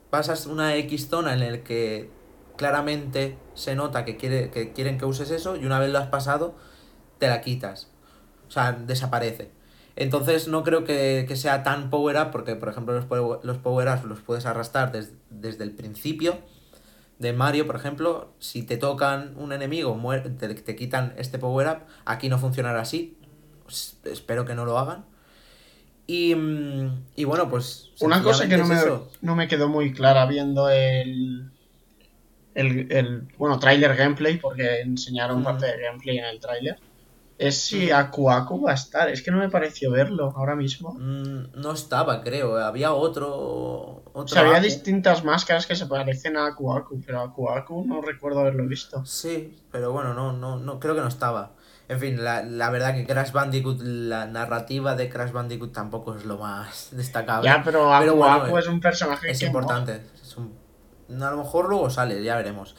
[0.09, 2.09] pasas una X zona en la que
[2.57, 6.07] claramente se nota que, quiere, que quieren que uses eso, y una vez lo has
[6.07, 6.55] pasado,
[7.19, 7.92] te la quitas.
[8.53, 9.49] O sea, desaparece.
[9.95, 14.03] Entonces no creo que, que sea tan power-up, porque por ejemplo los, power- los power-ups
[14.05, 16.37] los puedes arrastrar des- desde el principio
[17.17, 21.79] de Mario, por ejemplo, si te tocan un enemigo, muer- te, te quitan este power-up,
[22.05, 23.17] aquí no funcionará así.
[23.63, 25.05] Pues, espero que no lo hagan.
[26.05, 27.89] Y, mm, y bueno, pues...
[28.01, 28.85] Una cosa que no me, es
[29.21, 31.49] no me quedó muy clara viendo el,
[32.53, 35.43] el, el bueno, trailer gameplay, porque enseñaron Mm.
[35.43, 36.77] parte de gameplay en el trailer,
[37.47, 37.95] es si Mm.
[37.95, 39.09] Aku Aku va a estar.
[39.09, 40.93] Es que no me pareció verlo ahora mismo.
[40.93, 42.57] Mm, no estaba, creo.
[42.57, 44.03] Había otro...
[44.13, 47.85] otro O sea, había distintas máscaras que se parecen a Aku Aku, pero Aku Aku
[47.85, 49.05] no recuerdo haberlo visto.
[49.05, 51.51] Sí, pero bueno, no, no, no, creo que no estaba.
[51.89, 56.23] En fin, la, la verdad que Crash Bandicoot, la narrativa de Crash Bandicoot tampoco es
[56.25, 57.49] lo más destacable.
[57.49, 60.01] Ya, pero Aku Pero bueno, Aku eh, es un personaje Es que importante.
[60.21, 60.53] es un-
[61.21, 62.75] A lo mejor luego sale, ya veremos.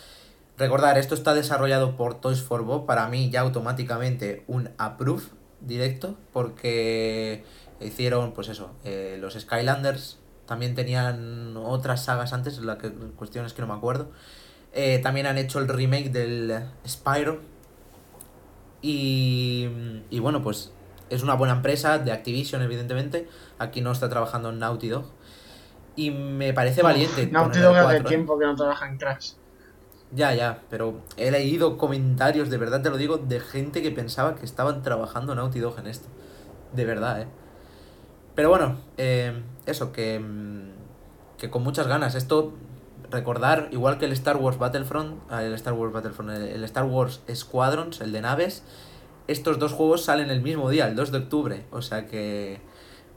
[0.57, 2.87] Recordar, esto está desarrollado por Toys for Bob.
[2.87, 5.25] Para mí ya automáticamente un approve
[5.61, 6.17] directo.
[6.33, 7.45] Porque
[7.81, 10.19] hicieron, pues eso, eh, los Skylanders.
[10.47, 14.11] También tenían otras sagas antes, la que, cuestión es que no me acuerdo.
[14.73, 17.41] Eh, también han hecho el remake del Spyro.
[18.83, 19.69] Y,
[20.11, 20.71] y bueno, pues
[21.09, 23.29] es una buena empresa de Activision, evidentemente.
[23.59, 25.07] Aquí no está trabajando en Naughty Dog.
[25.97, 27.27] Y me parece valiente.
[27.27, 28.09] Naughty Dog hace 4, ¿eh?
[28.09, 29.33] tiempo que no trabaja en Crash.
[30.13, 34.37] Ya, ya, pero he leído comentarios, de verdad te lo digo, de gente que pensaba
[34.37, 36.09] que estaban trabajando Naughty Dog en esto.
[36.73, 37.27] De verdad, ¿eh?
[38.35, 42.15] Pero bueno, eh, eso, que, mm, que con muchas ganas.
[42.15, 42.53] Esto,
[43.11, 47.21] recordar, igual que el Star Wars Battlefront, ah, el Star Wars Battlefront, el Star Wars
[47.33, 48.63] Squadrons, el de naves,
[49.27, 51.65] estos dos juegos salen el mismo día, el 2 de octubre.
[51.71, 52.61] O sea que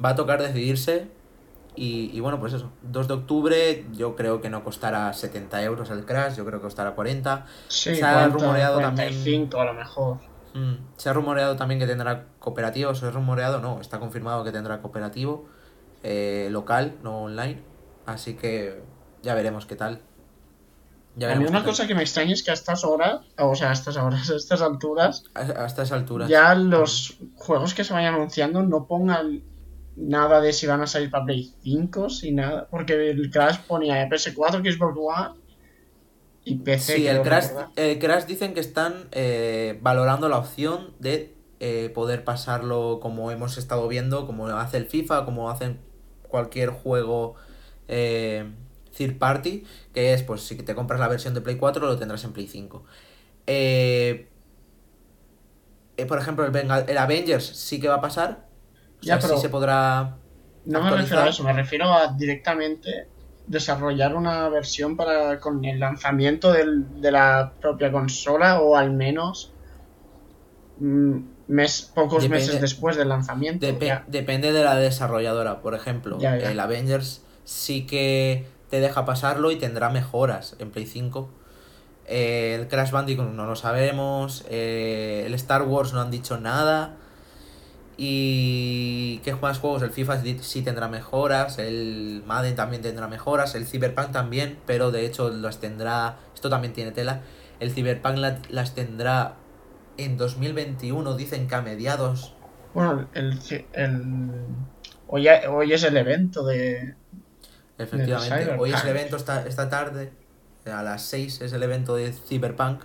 [0.03, 1.07] va a tocar decidirse.
[1.77, 5.89] Y, y bueno, pues eso, 2 de octubre yo creo que no costará 70 euros
[5.91, 7.45] el Crash, yo creo que costará 40.
[7.67, 10.17] Sí, Se ha 40, rumoreado 45 a lo mejor.
[10.55, 14.51] Mm, Se ha rumoreado también que tendrá cooperativo, se ha rumoreado, no, está confirmado que
[14.51, 15.45] tendrá cooperativo
[16.01, 17.61] eh, local, no online.
[18.07, 18.81] Así que
[19.21, 20.01] ya veremos qué tal.
[21.15, 23.69] Ya a mí una cosa que me extraña es que a estas horas, o sea,
[23.69, 26.29] a estas horas, a estas alturas, A, a estas alturas.
[26.29, 29.41] ya los juegos que se vayan anunciando no pongan
[29.97, 34.07] nada de si van a salir para Play 5, si nada, porque el Crash ponía
[34.09, 35.35] PS4, Xbox One
[36.45, 36.93] y PC.
[36.95, 42.23] Sí, el Crash, el Crash dicen que están eh, valorando la opción de eh, poder
[42.23, 45.79] pasarlo como hemos estado viendo, como hace el FIFA, como hacen
[46.27, 47.35] cualquier juego
[47.87, 48.49] eh,
[48.95, 52.23] third party, que es pues si te compras la versión de Play 4 lo tendrás
[52.25, 52.83] en Play 5.
[53.47, 54.27] Eh,
[55.97, 58.46] eh, por ejemplo, el, Venga- el Avengers sí que va a pasar.
[58.99, 60.15] O sea, Ya, pero- sí se podrá...
[60.65, 63.07] No me refiero a eso, me refiero a directamente
[63.47, 69.53] desarrollar una versión para con el lanzamiento del- de la propia consola o al menos
[70.79, 73.65] mm, mes, pocos Depende- meses después del lanzamiento.
[74.07, 75.61] Depende de la desarrolladora.
[75.61, 76.51] Por ejemplo, Ya, ya.
[76.51, 81.29] el Avengers sí que te deja pasarlo y tendrá mejoras en Play 5.
[82.07, 84.45] Eh, el Crash Bandicoot no lo sabemos.
[84.49, 86.95] eh, el Star Wars no han dicho nada.
[87.99, 89.81] ¿Y qué más juegos?
[89.81, 95.05] El FIFA sí- tendrá mejoras, el Madden también tendrá mejoras, el Cyberpunk también, pero de
[95.05, 97.21] hecho las tendrá, esto también tiene tela,
[97.59, 99.33] el Cyberpunk la- las tendrá
[99.97, 102.35] en 2021, dicen que a mediados.
[102.75, 103.39] Bueno, el,
[103.73, 104.31] el,
[105.07, 106.93] hoy, hoy es el evento de...
[107.79, 110.11] Efectivamente, hoy es el evento esta, esta tarde,
[110.71, 112.81] a las 6 es el evento de Cyberpunk.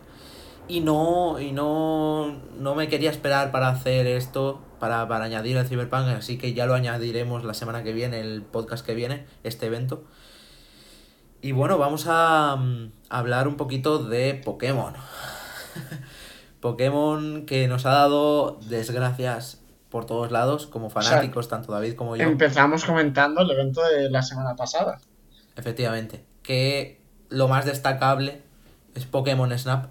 [0.68, 5.64] Y no, y no, no me quería esperar para hacer esto, para, para añadir el
[5.64, 9.66] Cyberpunk, así que ya lo añadiremos la semana que viene, el podcast que viene, este
[9.66, 10.03] evento.
[11.40, 14.95] Y bueno, vamos a mm, hablar un poquito de Pokémon.
[16.61, 22.25] Pokémon que nos ha dado desgracias por todos lados, como fanáticos, tanto David como yo.
[22.25, 25.01] Empezamos comentando el evento de la semana pasada.
[25.55, 26.25] Efectivamente.
[26.42, 28.42] Que lo más destacable
[28.97, 29.90] es Pokémon Snap.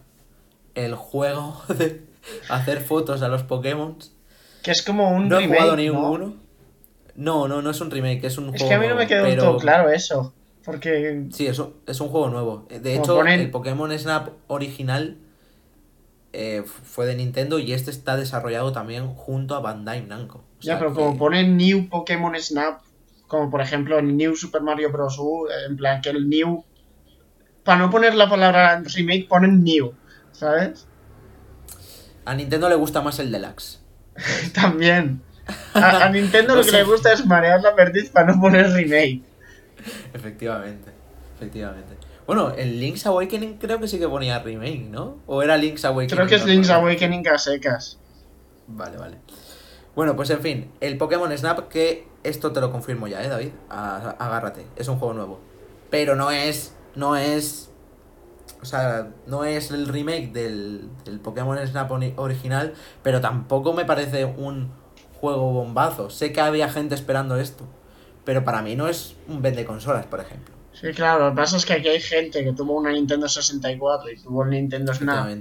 [0.76, 2.06] El juego de
[2.50, 3.98] hacer fotos a los Pokémon.
[4.64, 5.78] Que es como un No he jugado ¿no?
[5.78, 6.36] ninguno.
[7.16, 8.70] No, no, no es un remake, es un Es juego.
[8.70, 10.34] que a mí no me quedó pero- todo claro eso.
[10.64, 12.68] Porque Sí, es un, es un juego nuevo.
[12.70, 15.18] De Como hecho, ponen- el Pokémon Snap original
[16.34, 20.38] eh, fue de Nintendo y este está desarrollado también junto a Bandai Namco.
[20.38, 22.82] O Ya, pero que- como ponen New Pokémon Snap,
[23.28, 25.18] como por ejemplo New Super Mario Bros.
[25.20, 26.64] U, en plan que el New.
[27.64, 29.94] Para no poner la palabra remake, ponen New,
[30.32, 30.88] ¿sabes?
[32.24, 33.81] A Nintendo le gusta más el Deluxe.
[34.54, 35.22] También.
[35.74, 39.22] A, a Nintendo lo que le gusta es marear la perdiz para no poner remake.
[40.14, 40.92] Efectivamente,
[41.36, 41.96] efectivamente.
[42.28, 45.18] Bueno, el Link's Awakening creo que sí que ponía remake, ¿no?
[45.26, 46.16] ¿O era Link's Awakening?
[46.16, 46.46] Creo que es?
[46.46, 47.98] Link's Awakening a secas.
[48.68, 49.18] Vale, vale.
[49.96, 53.50] Bueno, pues en fin, el Pokémon Snap, que esto te lo confirmo ya, ¿eh, David?
[53.70, 55.42] A- agárrate, es un juego nuevo.
[55.90, 57.71] Pero no es, no es,
[58.62, 63.86] o sea, no es el remake del, del Pokémon Snap ori- original, pero tampoco me
[63.86, 64.72] parece un
[65.20, 66.10] juego bombazo.
[66.10, 67.66] Sé que había gente esperando esto,
[68.24, 70.56] pero para mí no es un vende consolas, por ejemplo.
[70.72, 74.10] Sí, claro, lo que pasa es que aquí hay gente que tuvo una Nintendo 64
[74.12, 75.34] y tuvo el Nintendo Snap.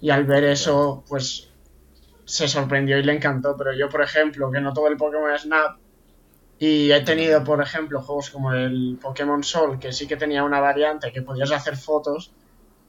[0.00, 1.54] Y al ver eso, pues
[2.24, 3.56] se sorprendió y le encantó.
[3.56, 5.78] Pero yo, por ejemplo, que no tuve el Pokémon Snap
[6.58, 10.60] y he tenido, por ejemplo, juegos como el Pokémon Sol, que sí que tenía una
[10.60, 12.34] variante que podías hacer fotos.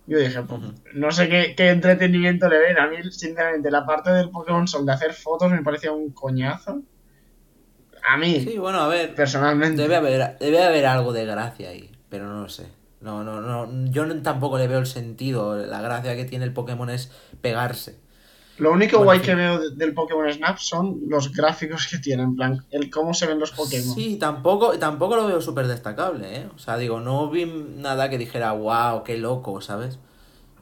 [0.08, 0.62] Yo dije, pues,
[0.94, 2.80] no sé qué, qué entretenimiento le ven.
[2.80, 6.82] A mí, sinceramente, la parte del Pokémon Sol de hacer fotos me parecía un coñazo.
[8.04, 9.82] A mí, Sí, bueno, a ver, personalmente.
[9.82, 12.66] Debe haber, debe haber algo de gracia ahí, pero no lo sé.
[13.00, 13.90] No, no, no.
[13.92, 15.56] Yo tampoco le veo el sentido.
[15.56, 17.12] La gracia que tiene el Pokémon es
[17.42, 18.01] pegarse.
[18.62, 19.26] Lo único Bueno, guay sí.
[19.26, 23.14] que veo de- del Pokémon Snap son los gráficos que tienen, en plan, el cómo
[23.16, 23.96] se ven los Pokémon.
[23.96, 26.48] Sí, tampoco, tampoco lo veo súper destacable, ¿eh?
[26.56, 29.98] O sea, digo, no vi nada que dijera, wow, qué loco, ¿sabes?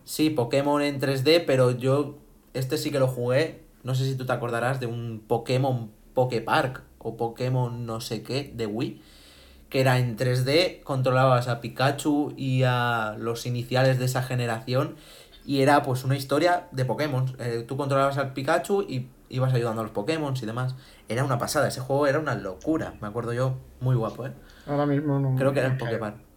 [0.06, 2.18] Sí, Pokémon en 3D, pero yo
[2.54, 3.64] este sí que lo jugué.
[3.84, 8.52] No sé si tú te acordarás de un Pokémon Poképark o Pokémon no sé qué
[8.56, 9.02] de Wii.
[9.70, 14.96] Que era en 3D, controlabas a Pikachu y a los iniciales de esa generación.
[15.46, 17.36] Y era pues una historia de Pokémon.
[17.40, 20.76] Eh, tú controlabas al Pikachu y ibas ayudando a los Pokémon y demás.
[21.08, 22.94] Era una pasada, ese juego era una locura.
[23.02, 24.34] Me acuerdo yo, muy guapo, ¿eh?
[24.68, 25.36] Ahora mismo no.
[25.36, 25.78] Creo que era el.
[25.78, 26.30] Pokémon.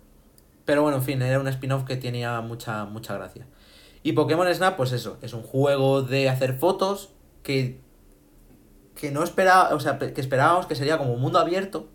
[0.64, 3.46] Pero bueno, en fin, era un spin-off que tenía mucha, mucha gracia.
[4.02, 7.10] Y Pokémon Snap, pues eso, es un juego de hacer fotos
[7.42, 7.80] que,
[8.94, 11.88] que no esperaba, o sea, que esperábamos que sería como un mundo abierto,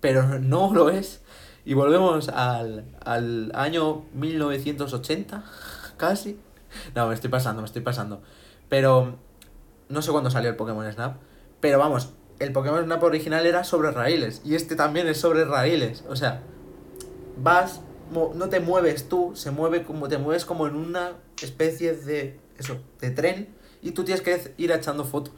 [0.00, 1.22] pero no lo es.
[1.64, 5.44] Y volvemos al, al año 1980,
[5.98, 6.38] casi.
[6.94, 8.22] No, me estoy pasando, me estoy pasando.
[8.68, 9.16] Pero
[9.88, 11.16] no sé cuándo salió el Pokémon Snap.
[11.60, 14.40] Pero vamos, el Pokémon Snap original era sobre raíles.
[14.44, 16.04] Y este también es sobre raíles.
[16.08, 16.40] O sea,
[17.42, 22.38] vas, no te mueves tú, se mueve como te mueves como en una especie de
[22.58, 23.48] eso, de tren
[23.82, 25.34] y tú tienes que ir echando fotos.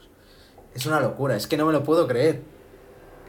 [0.75, 2.42] Es una locura, es que no me lo puedo creer.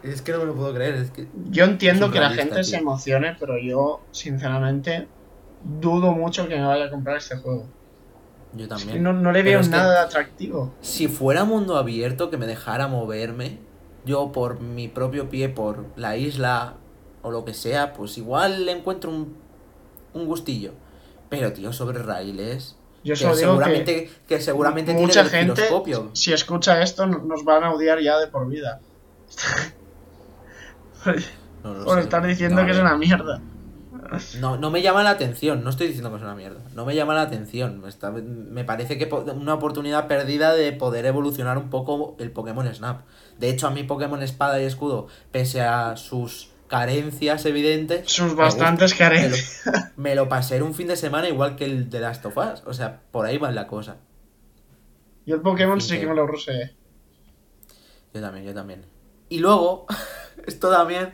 [0.04, 2.78] Es que no me lo puedo creer, es que Yo entiendo que la gente se
[2.78, 5.08] emocione, pero yo, sinceramente,
[5.64, 7.66] dudo mucho que me vaya a comprar este juego.
[8.54, 8.94] yo Es también.
[8.94, 10.74] que no, no le veo es que nada de atractivo.
[10.82, 13.60] Si fuera mundo abierto que me dejara moverme,
[14.06, 16.76] yo por mi propio pie, por la isla
[17.22, 19.36] o lo que sea, pues igual le encuentro un,
[20.14, 20.72] un gustillo.
[21.30, 22.76] Pero tío, sobre raíles.
[23.04, 25.64] Yo que solo digo seguramente, que, seguramente mucha tiene gente,
[26.14, 28.80] si escucha esto, no- nos van a odiar ya de por vida.
[31.64, 33.42] No Por estar diciendo No, que es una mierda.
[34.40, 36.60] No, no me llama la atención, no estoy diciendo que es una mierda.
[36.76, 37.84] No me llama la atención.
[37.88, 43.02] Está- me parece que una oportunidad perdida de poder evolucionar un poco el Pokémon Snap.
[43.40, 48.92] De hecho, a mi Pokémon Espada y Escudo, pese a sus carencias evidentes, Sus bastantes
[48.92, 49.10] gusta.
[49.10, 49.64] Me lo- carencias.
[49.98, 52.64] Me lo pasé en un fin de semana igual que el de Last of Us.
[52.66, 53.98] O sea, por ahí va la cosa.
[55.26, 56.76] Yo el Pokémon Sí, que me lo rusé.
[58.14, 58.86] Yo también, yo también.
[59.30, 59.86] Y luego,
[60.48, 61.14] esto también,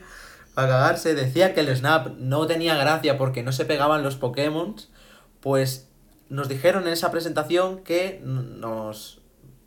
[0.58, 4.74] para cagarse, decía que el Snap no tenía gracia porque no se pegaban los Pokémon.
[5.38, 5.88] Pues
[6.30, 9.20] nos dijeron en esa presentación que nos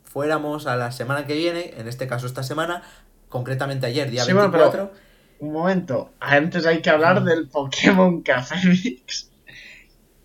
[0.04, 2.82] fuéramos a la semana que viene, en este caso esta semana,
[3.30, 4.90] concretamente ayer, día Sí, bueno, 24.
[4.92, 7.24] pero- Un momento, antes hay que hablar Mm.
[7.24, 9.30] del Pokémon Café Mix.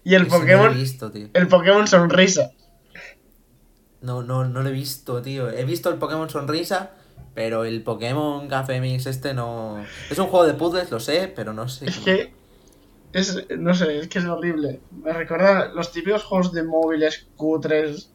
[0.03, 1.29] Y el No Pokémon, he visto, tío.
[1.33, 2.51] el Pokémon Sonrisa.
[4.01, 5.49] No, no, no lo he visto, tío.
[5.49, 6.91] He visto el Pokémon Sonrisa,
[7.37, 9.85] pero el Pokémon Café Mix este no...
[10.09, 11.85] Es un juego de puzzles, lo sé, pero no sé.
[11.85, 12.33] Es que
[13.13, 14.79] es, no sé, es que es horrible.
[15.03, 18.09] Me recuerda los típicos juegos de móviles cutres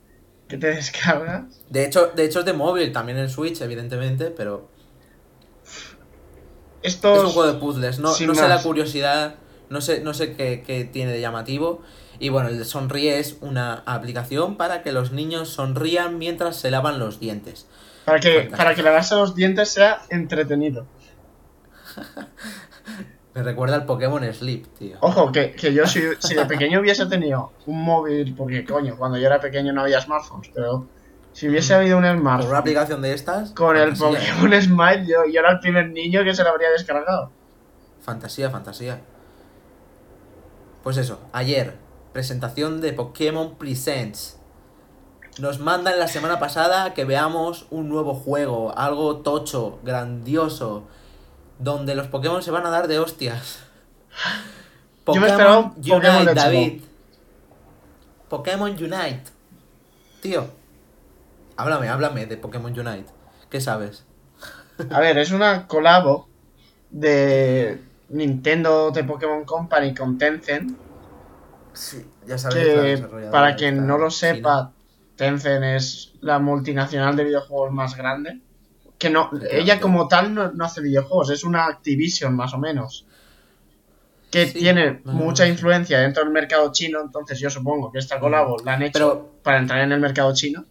[0.49, 1.45] que te descargas.
[1.71, 4.69] De hecho, de hecho es de móvil, también en Switch, evidentemente, pero
[6.83, 8.01] Estos es un juego de puzzles.
[8.01, 9.37] No, no sé la curiosidad,
[9.71, 11.83] no sé, no sé qué, qué tiene de llamativo.
[12.19, 16.99] Y bueno, el Sonríe es una aplicación para que los niños sonrían mientras se lavan
[16.99, 17.69] los dientes.
[18.05, 20.87] Para que para que lavarse los dientes sea entretenido.
[23.35, 24.99] Me recuerda al Pokémon Sleep, tío.
[25.01, 29.17] Ojo, que, que yo si, si de pequeño hubiese tenido un móvil, porque coño, cuando
[29.17, 30.87] yo era pequeño no había smartphones, pero
[31.33, 33.53] si hubiese habido un Por una smartphone aplicación de estas.
[33.53, 37.31] con el Pokémon Smile, yo, yo era el primer niño que se lo habría descargado.
[38.03, 39.01] Fantasía, fantasía.
[40.83, 41.77] Pues eso, ayer,
[42.13, 44.39] presentación de Pokémon Presents.
[45.39, 50.85] Nos mandan la semana pasada que veamos un nuevo juego, algo tocho, grandioso,
[51.59, 53.61] donde los Pokémon se van a dar de hostias.
[55.07, 56.35] Yo me esperaba un Unite, Pokémon.
[56.35, 56.83] David.
[58.29, 59.25] Pokémon Unite.
[60.21, 60.47] Tío,
[61.57, 63.11] háblame, háblame de Pokémon Unite.
[63.51, 64.05] ¿Qué sabes?
[64.91, 66.29] A ver, es una colabo
[66.91, 70.79] de Nintendo de Pokémon Company con Tencent,
[71.73, 73.01] Sí, ya sabes.
[73.01, 74.73] que para quien no lo sepa,
[75.17, 78.41] Tencent es la multinacional de videojuegos más grande.
[78.99, 83.05] Que no, ella como tal no, no hace videojuegos, es una Activision más o menos.
[84.31, 88.19] Que Sí, tiene o mucha influencia dentro del mercado chino, entonces yo supongo que esta
[88.21, 90.65] colabo la han hecho Pero- para entrar en el mercado chino.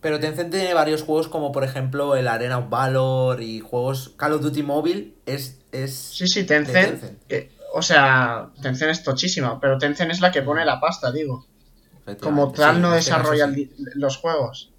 [0.00, 4.32] Pero Tencent tiene varios juegos como por ejemplo el Arena of Valor y juegos Call
[4.32, 5.60] of Duty Mobile es...
[5.70, 6.90] es Sí, sí, Tencent.
[7.00, 7.22] Tencent.
[7.28, 11.46] que- o sea, Tencent es tochísima, pero Tencent es la que pone la pasta, digo.
[12.20, 13.70] Como Sí, tal no desarrolla sí.
[13.94, 14.70] los juegos.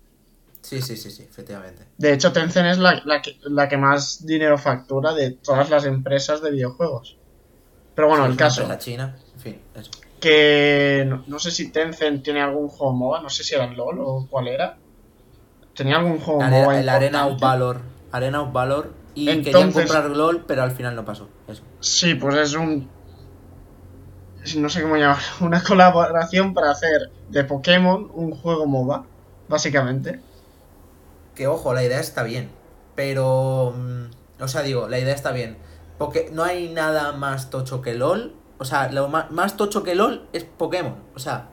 [0.62, 1.86] Sí, sí, sí, sí, efectivamente.
[1.98, 5.86] De hecho, Tencent es la, la que, la que más dinero factura de todas las
[5.86, 7.18] empresas de videojuegos.
[7.96, 9.92] Pero bueno, Sí, el caso, empresa china, en fin, eso.
[10.20, 13.76] que no, no sé si Tencent tiene algún juego MOBA, no sé si era el
[13.76, 14.78] LOL o cuál era.
[15.76, 16.80] Tenía algún juego La- MOBA.
[16.80, 17.40] el Arena of.
[17.40, 17.82] Valor.
[18.12, 18.94] Arena of Valor.
[19.16, 21.30] Y querían comprar LOL, pero al final no pasó.
[21.48, 21.62] Eso.
[21.82, 22.90] Sí, pues es un.
[24.58, 25.20] No sé cómo llamar.
[25.42, 29.06] Una colaboración para hacer de Pokémon un juego MOBA,
[29.48, 30.20] básicamente.
[31.36, 32.50] Que ojo, la idea está bien.
[32.96, 33.74] Pero.
[33.76, 35.58] mm, O sea, digo, la idea está bien.
[35.98, 38.36] Porque no hay nada más tocho que LOL.
[38.60, 40.96] O sea, lo ma- más, tocho que LOL es Pokémon.
[41.16, 41.48] O sea,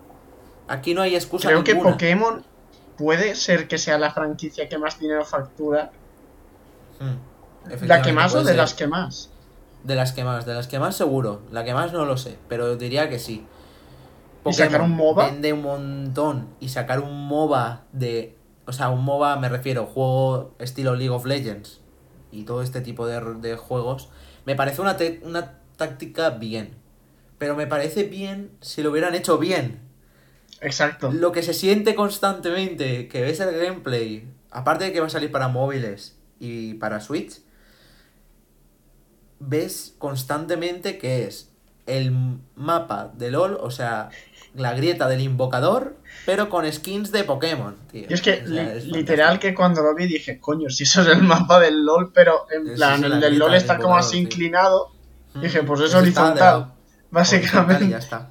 [0.68, 1.76] aquí no hay excusa Creo que.
[1.76, 2.44] Pokémon
[2.98, 5.90] puede ser que sea la franquicia que más dinero factura.
[6.98, 8.56] Mm, ¿La que más o de ser.
[8.56, 9.30] las que más?
[9.84, 11.42] De las que más, de las que más seguro.
[11.50, 13.46] La que más no lo sé, pero diría que sí.
[14.44, 15.26] ¿Y sacar un MOBA?
[15.26, 16.48] Vende un montón.
[16.60, 18.36] Y sacar un MOBA de.
[18.66, 21.80] O sea, un MOBA me refiero, juego estilo League of Legends.
[22.30, 24.10] Y todo este tipo de, de juegos.
[24.46, 26.76] Me parece una, una táctica bien.
[27.38, 29.80] Pero me parece bien si lo hubieran hecho bien.
[30.60, 31.10] Exacto.
[31.10, 35.30] Lo que se siente constantemente, que ves el gameplay, aparte de que va a salir
[35.30, 37.40] para móviles y para Switch,
[39.40, 41.48] ves constantemente que es
[41.86, 42.12] el
[42.56, 44.10] mapa de LOL, o sea,
[44.54, 48.06] la grieta del invocador, pero con skins de Pokémon, tío.
[48.08, 49.40] Y es que O sea, li- es literal fantástico.
[49.50, 52.66] que cuando lo vi dije, coño, si eso es el mapa del LOL, pero en
[52.68, 54.18] Eso plan, el del LOL está como así sí.
[54.22, 54.90] inclinado.
[55.34, 56.72] Mm, dije, pues es de horizontal,
[57.10, 57.88] y básicamente.
[57.88, 58.30] ya está.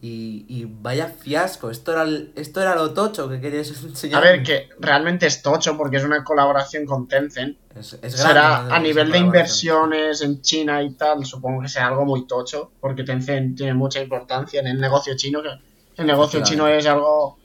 [0.00, 4.18] Y, y vaya fiasco, esto era, el- esto era lo tocho que querías enseñar.
[4.22, 7.58] A ver, que realmente es tocho porque es una colaboración con Tencent.
[7.74, 12.04] Es, es Será a nivel de inversiones en China y tal, supongo que será algo
[12.04, 15.48] muy tocho, porque Tencent tiene mucha importancia en el negocio chino, que
[15.96, 17.38] el negocio chino es algo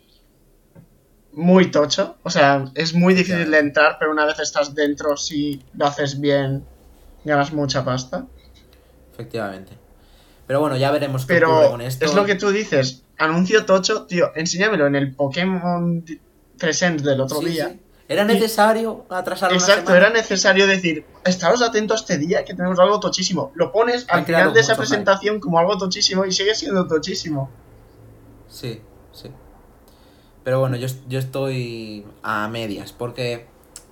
[1.32, 5.60] muy tocho, o sea, es muy difícil de entrar, pero una vez estás dentro, si
[5.76, 6.64] lo haces bien,
[7.26, 8.28] ganas mucha pasta.
[9.12, 9.74] Efectivamente.
[10.48, 12.06] Pero bueno, ya veremos qué ocurre Pero con esto.
[12.06, 16.04] es lo que tú dices, anuncio tocho, tío, enséñamelo en el Pokémon
[16.58, 17.70] Presents del otro Sí, día.
[17.70, 17.80] sí.
[18.10, 23.00] Era necesario atrasar una Exacto, era necesario decir, estaros atentos este día que tenemos algo
[23.00, 23.52] tochísimo.
[23.56, 24.80] Lo pones al final de esa hype.
[24.82, 27.50] presentación como algo tochísimo y sigue siendo tochísimo.
[28.50, 28.82] Sí,
[29.14, 29.30] sí.
[30.44, 33.48] Pero bueno, yo, yo estoy a medias, porque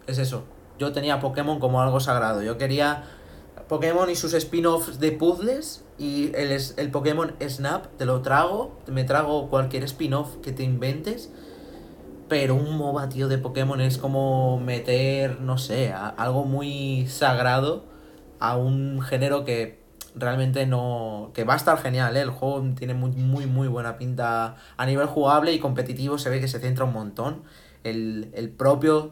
[0.08, 0.44] es eso.
[0.78, 2.44] Yo tenía Pokémon como algo sagrado.
[2.44, 3.06] Yo quería
[3.70, 9.04] Pokémon y sus spin-offs de puzzles y el, el Pokémon Snap, te lo trago, me
[9.04, 11.32] trago cualquier spin-off que te inventes.
[12.28, 17.86] Pero un MOBA, tío, de Pokémon es como meter, no sé, algo muy sagrado
[18.40, 19.80] a un género que
[20.16, 21.30] realmente no...
[21.36, 22.22] que va a estar genial, ¿eh?
[22.22, 26.40] El juego tiene muy, muy, muy buena pinta a nivel jugable y competitivo, se ve
[26.40, 27.44] que se centra un montón.
[27.84, 29.12] El, el propio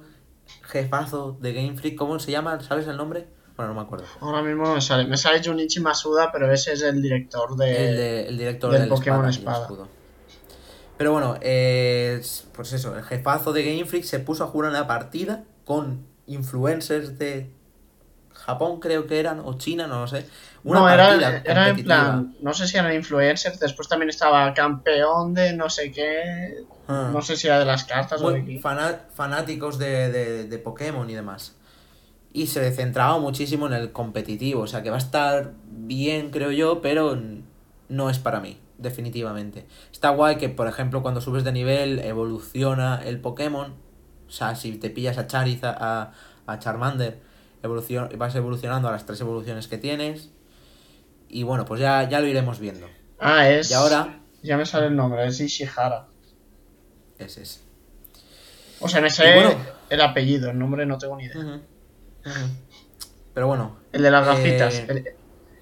[0.63, 2.59] jefazo de Game Freak, ¿cómo se llama?
[2.61, 3.27] ¿Sabes el nombre?
[3.59, 4.05] Bueno, no me acuerdo.
[4.21, 5.03] Ahora mismo no me sale.
[5.03, 7.89] Me sale Junichi Masuda, pero ese es el director de.
[7.89, 9.67] el, de- el director del del, Pokémon espada.
[10.97, 14.69] Pero bueno, eh, es- pues eso, el jefazo de Game Freak se puso a jugar
[14.69, 17.51] una partida con influencers de
[18.33, 20.25] Japón, creo que eran, o China, no lo sé.
[20.63, 22.35] Una no, era, era en plan.
[22.39, 23.59] No sé si eran influencers.
[23.59, 26.63] Después también estaba campeón de no sé qué.
[26.87, 27.09] Ah.
[27.11, 28.57] No sé si era de las cartas o de qué.
[28.59, 31.57] fanáticos de, de, de Pokémon y demás.
[32.31, 34.61] Y se centraba muchísimo en el competitivo.
[34.61, 37.19] O sea que va a estar bien, creo yo, pero
[37.89, 39.65] no es para mí, definitivamente.
[39.91, 43.73] Está guay que, por ejemplo, cuando subes de nivel, evoluciona el Pokémon.
[44.27, 46.11] O sea, si te pillas a Charizard, a,
[46.45, 47.19] a Charmander,
[47.63, 50.29] evolucion- vas evolucionando a las tres evoluciones que tienes.
[51.29, 52.87] Y bueno, pues ya, ya lo iremos viendo.
[53.19, 53.71] Ah, es.
[53.71, 56.05] Y ahora, Ya me sale el nombre, es Ishihara.
[57.17, 57.63] ese es.
[58.79, 59.55] O sea, me bueno.
[59.89, 61.37] el apellido, el nombre no tengo ni idea.
[61.37, 61.61] Ujú.
[63.33, 64.75] Pero bueno, El de las gafitas.
[64.75, 65.05] Eh, el-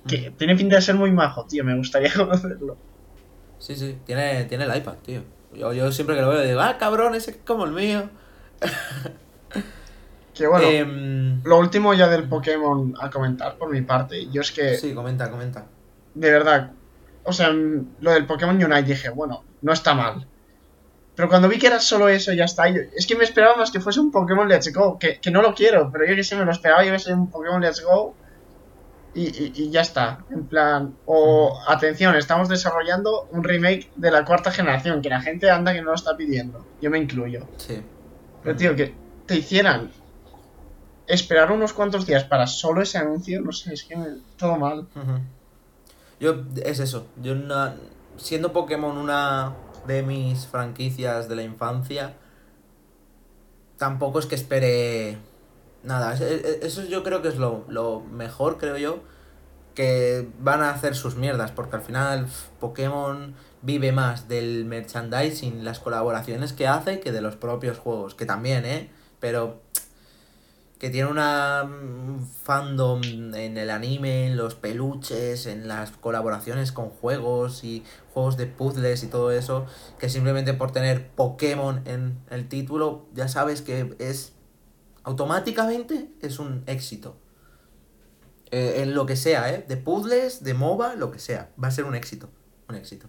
[0.08, 1.64] que tiene pinta de ser muy majo, tío.
[1.66, 2.78] Me gustaría conocerlo.
[3.60, 5.22] Sí, sí, tiene, tiene el iPad, tío.
[5.53, 8.10] Yo, yo siempre que lo veo digo, ah, cabrón, ese es como el mío.
[10.34, 14.28] Que bueno, Em, lo último ya del Pokémon a comentar por mi parte.
[14.30, 15.66] Yo es que, sí, comenta, comenta.
[16.14, 16.72] de verdad,
[17.24, 20.28] o sea, mm, lo del Pokémon Unite dije, bueno, no está mal.
[21.18, 22.70] Pero cuando vi que era solo eso, ya está.
[22.70, 24.97] yo- es que me esperaba más que fuese un Pokémon Let's Go.
[24.99, 26.99] Que, que no lo quiero, pero yo que sé, me lo esperaba y iba a
[26.99, 28.15] ser un Pokémon Let's Go.
[29.15, 30.20] Y, y- y ya está.
[30.30, 30.93] En plan.
[31.07, 35.01] O, atención, estamos desarrollando un remake de la cuarta generación.
[35.01, 36.63] Que la gente anda que no lo está pidiendo.
[36.82, 37.47] Yo me incluyo.
[37.57, 37.82] Sí.
[38.43, 38.93] Pero tío, que
[39.26, 39.89] te hicieran
[41.07, 44.88] esperar unos cuantos días para solo ese anuncio, no sé, es que me- todo mal.
[46.20, 47.07] Yo, es eso.
[47.22, 47.76] Yo, na-
[48.18, 49.53] siendo Pokémon una
[49.88, 52.14] de mis franquicias de la infancia,
[53.78, 55.18] tampoco es que espere
[55.84, 56.14] nada.
[56.14, 59.00] Es- es- Eso yo creo que es lo, lo mejor, creo yo,
[59.76, 62.28] que van a hacer sus mierdas, porque al final
[62.60, 68.26] Pokémon vive más del merchandising, las colaboraciones que hace, que de los propios juegos, que
[68.26, 68.90] también, ¿eh?
[69.20, 69.62] Pero
[70.80, 71.67] que tiene una
[72.43, 78.45] fandom en el anime, en los peluches, en las colaboraciones con juegos y juegos de
[78.45, 79.65] puzzles y todo eso,
[79.97, 84.34] que simplemente por tener Pokémon en el título ya sabes que es
[85.03, 87.17] automáticamente es un éxito.
[88.51, 89.65] Eh, en lo que sea, ¿eh?
[89.67, 91.49] De puzzles, de MOBA, lo que sea.
[91.61, 92.30] Va a ser un éxito.
[92.69, 93.07] Un éxito.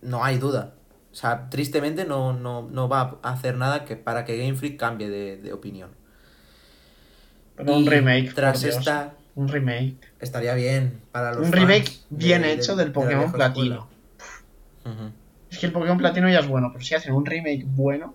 [0.00, 0.74] No hay duda.
[1.12, 4.76] O sea, tristemente no, no, no va a hacer nada que para que Game Freak
[4.76, 5.98] cambie de opinión.
[7.58, 8.32] Pero un remake.
[8.34, 9.96] Tras esta, Un remake.
[10.20, 13.88] estaría bien para los Un remake bien de- hecho de del Pokémon Platino.
[14.86, 15.10] Ujú,
[15.50, 18.14] Es que el Pokémon Platino ya es bueno, pero si hacen un remake bueno.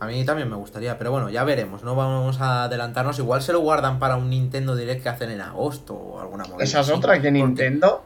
[0.00, 1.84] A mí también me gustaría, pero bueno, ya veremos.
[1.84, 3.18] No vamos a adelantarnos.
[3.20, 6.64] Igual se lo guardan para un Nintendo Direct que hacen en agosto o alguna movida
[6.64, 8.02] Esa es otra que Nintendo.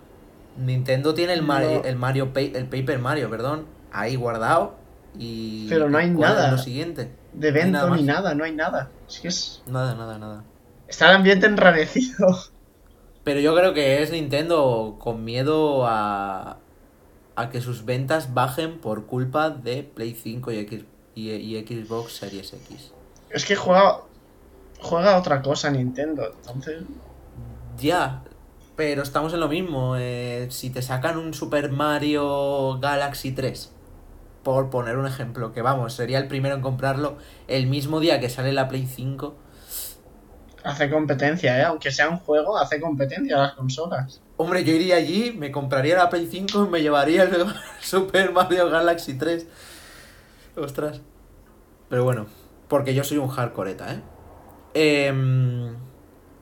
[0.59, 4.75] Nintendo tiene el Mario, el Mario el Paper Mario, perdón, ahí guardado
[5.19, 6.51] y Pero no hay ¿cuál es nada.
[6.53, 7.13] lo siguiente.
[7.33, 8.91] De evento nada ni nada, no hay nada.
[9.09, 9.63] Es que es.
[9.67, 10.45] Nada, nada, nada.
[10.89, 12.39] Está el ambiente enrarecido.
[13.25, 16.59] Pero yo creo que es Nintendo con miedo a,
[17.35, 22.13] a que sus ventas bajen por culpa de Play 5 y, X, y, y Xbox
[22.13, 22.93] Series X.
[23.31, 24.01] Es que juega.
[24.81, 26.33] Juega otra cosa Nintendo.
[26.41, 26.83] Entonces.
[27.79, 28.23] Ya,
[28.77, 29.97] pero estamos en lo mismo.
[29.99, 33.73] eh, si te sacan un Super Mario Galaxy 3,
[34.47, 37.19] por poner un ejemplo, que vamos, sería el primero en comprarlo
[37.49, 39.35] el mismo día que sale la Play 5.
[40.63, 41.65] Hace competencia, ¿eh?
[41.65, 44.23] Aunque sea un juego, hace competencia a las consolas.
[44.37, 47.45] Hombre, yo iría allí, me compraría la Play 5 y me llevaría el
[47.81, 49.49] Super Mario Galaxy 3.
[50.55, 51.01] Ostras.
[51.89, 52.27] Pero bueno,
[52.69, 54.03] porque yo soy un hardcoreta, ¿eh?
[54.75, 55.75] Em,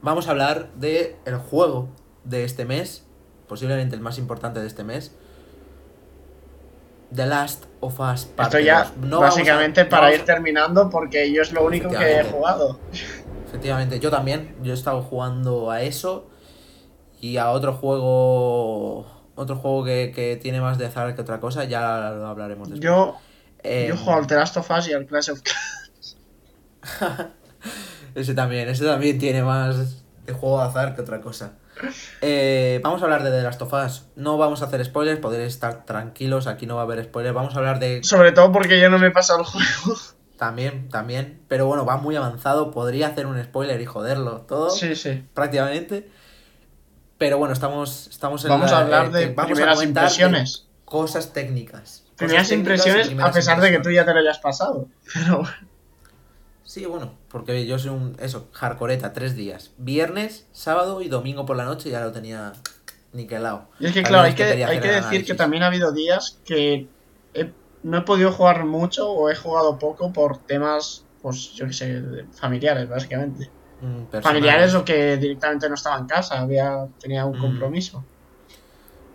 [0.02, 1.88] vamos a hablar de el juego
[2.24, 3.06] de este mes,
[3.48, 5.16] posiblemente el más importante de este mes.
[7.14, 9.08] The Last of Us Esto ya, 2.
[9.08, 12.24] No a- básicamente, no para ir a- terminando, porque yo es lo único que he
[12.24, 12.78] jugado.
[13.48, 14.54] Efectivamente, yo también.
[14.62, 16.28] Yo he estado jugando a eso
[17.20, 19.06] y a otro juego.
[19.36, 22.84] Otro juego que, que tiene más de azar que otra cosa, ya lo hablaremos después.
[22.84, 23.16] Yo,
[23.62, 26.16] Eh, yo he jugado al The Last of Us y al Clash of Clans.
[28.14, 31.52] ese también, ese también tiene más de juego de azar que otra cosa.
[32.20, 34.04] Eh, vamos a hablar de The Last of Us.
[34.16, 37.34] No vamos a hacer spoilers, podéis estar tranquilos, aquí no va a haber spoilers.
[37.34, 38.02] Vamos a hablar de...
[38.04, 39.98] Sobre todo porque yo no me he pasado el juego.
[40.38, 41.40] También, también.
[41.48, 42.70] Pero bueno, va muy avanzado.
[42.70, 44.70] Podría hacer un spoiler y joderlo todo.
[44.70, 45.24] Sí, sí.
[45.34, 46.10] Prácticamente.
[47.18, 50.66] Pero bueno, estamos, estamos en Vamos la- a hablar eh, de a primeras de impresiones.
[50.84, 52.04] Cosas técnicas.
[52.16, 54.38] Primeras Cosas técnicas y impresiones, a primeras pesar de que tú ya te lo hayas
[54.38, 54.88] pasado.
[55.14, 55.56] Pero bueno.
[56.64, 58.16] Sí, bueno, porque yo soy un.
[58.20, 59.72] Eso, hardcoreta, tres días.
[59.76, 62.52] Viernes, sábado y domingo por la noche ya lo tenía
[63.12, 63.66] niquelado.
[63.80, 66.86] Y es que, claro, hay que, hay decir que también ha habido días que
[67.34, 67.50] he-
[67.82, 72.02] no he podido jugar mucho o he jugado poco por temas, pues yo qué sé,
[72.34, 73.50] familiares, básicamente.
[73.80, 74.20] Mm.
[74.22, 77.40] Familiares o que directamente no estaba en casa, había tenía un Mm.
[77.42, 78.04] compromiso.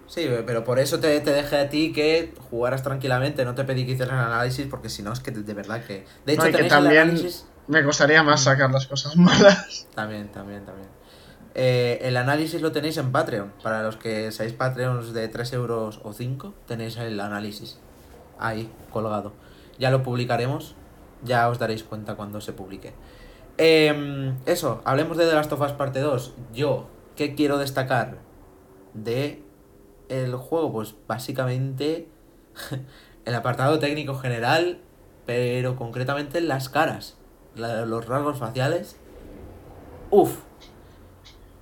[0.07, 3.45] Sí, pero por eso te, te dejé a ti que jugaras tranquilamente.
[3.45, 5.81] No te pedí que hicieras el análisis porque si no es que de, de verdad
[5.85, 6.05] que.
[6.25, 7.45] De hecho, No, y que tenéis el también- análisis.
[7.69, 8.43] Me costaría más Mm.
[8.43, 9.87] sacar las cosas malas.
[9.95, 10.89] También, también, también.
[11.55, 13.53] Eh, el análisis lo tenéis en Patreon.
[13.63, 17.79] Para los que seáis Patreons de 3 euros o 5, tenéis el análisis
[18.39, 19.33] ahí colgado.
[19.77, 20.75] Ya lo publicaremos.
[21.23, 22.93] Ya os daréis cuenta cuando se publique.
[23.57, 26.33] Em, eso, hablemos de The Last of Us Parte 2.
[26.53, 28.17] Yo, ¿qué quiero destacar
[28.93, 29.43] de
[30.07, 30.71] el juego?
[30.71, 32.07] Pues básicamente
[33.25, 34.79] el apartado técnico general,
[35.25, 37.17] pero concretamente las caras,
[37.55, 38.97] la- los rasgos faciales.
[40.11, 40.37] Uf.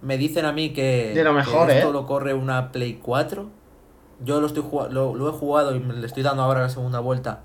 [0.02, 1.94] Me dicen a mí que, De lo que mejor, esto ¿eh?
[1.94, 3.50] lo corre una Play 4.
[4.24, 7.00] Yo lo estoy lo, lo he jugado y me le estoy dando ahora la segunda
[7.00, 7.42] vuelta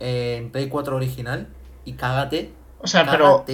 [0.00, 1.48] eh, en Play 4 original
[1.84, 2.52] y cágate.
[2.80, 3.44] O sea, pero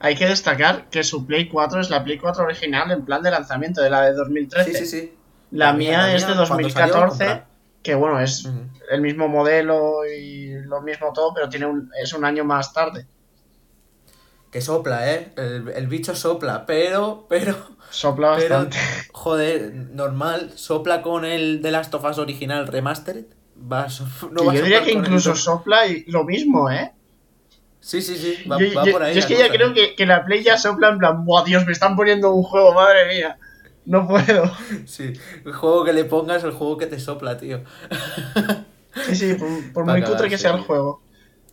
[0.00, 3.30] hay que destacar que su Play 4 es la Play 4 original en plan de
[3.30, 4.72] lanzamiento de la de 2013.
[4.72, 5.14] Sí, sí, sí.
[5.50, 7.44] La, La mía, es de mía, cuando salió, la 2014, compré.
[7.82, 8.48] que bueno, es
[8.90, 13.06] el mismo modelo y lo mismo todo, pero tiene un, es un año más tarde.
[14.50, 15.32] Que sopla, ¿eh?
[15.36, 17.54] El, el bicho sopla, pero, pero,
[17.90, 18.78] Sopla pero, bastante.
[19.12, 23.26] joder, normal, sopla con el The Last of Us original remastered.
[23.70, 26.70] Va a so- no va a yo diría que el incluso sopla y lo mismo,
[26.70, 26.92] ¿eh?
[27.80, 29.14] Sí, sí, sí, va, yo, va yo- por ahí.
[29.14, 31.64] yo es que ya creo que, que la Play ya sopla en plan, ¡buah, Dios,
[31.66, 33.38] me están poniendo un juego, madre mía!
[33.84, 34.50] No puedo.
[34.86, 35.12] Sí,
[35.44, 37.60] el juego que le pongas, el juego que te sopla, tío.
[39.06, 41.02] Sí, sí, por, muy cutre cagarse, que sea el juego.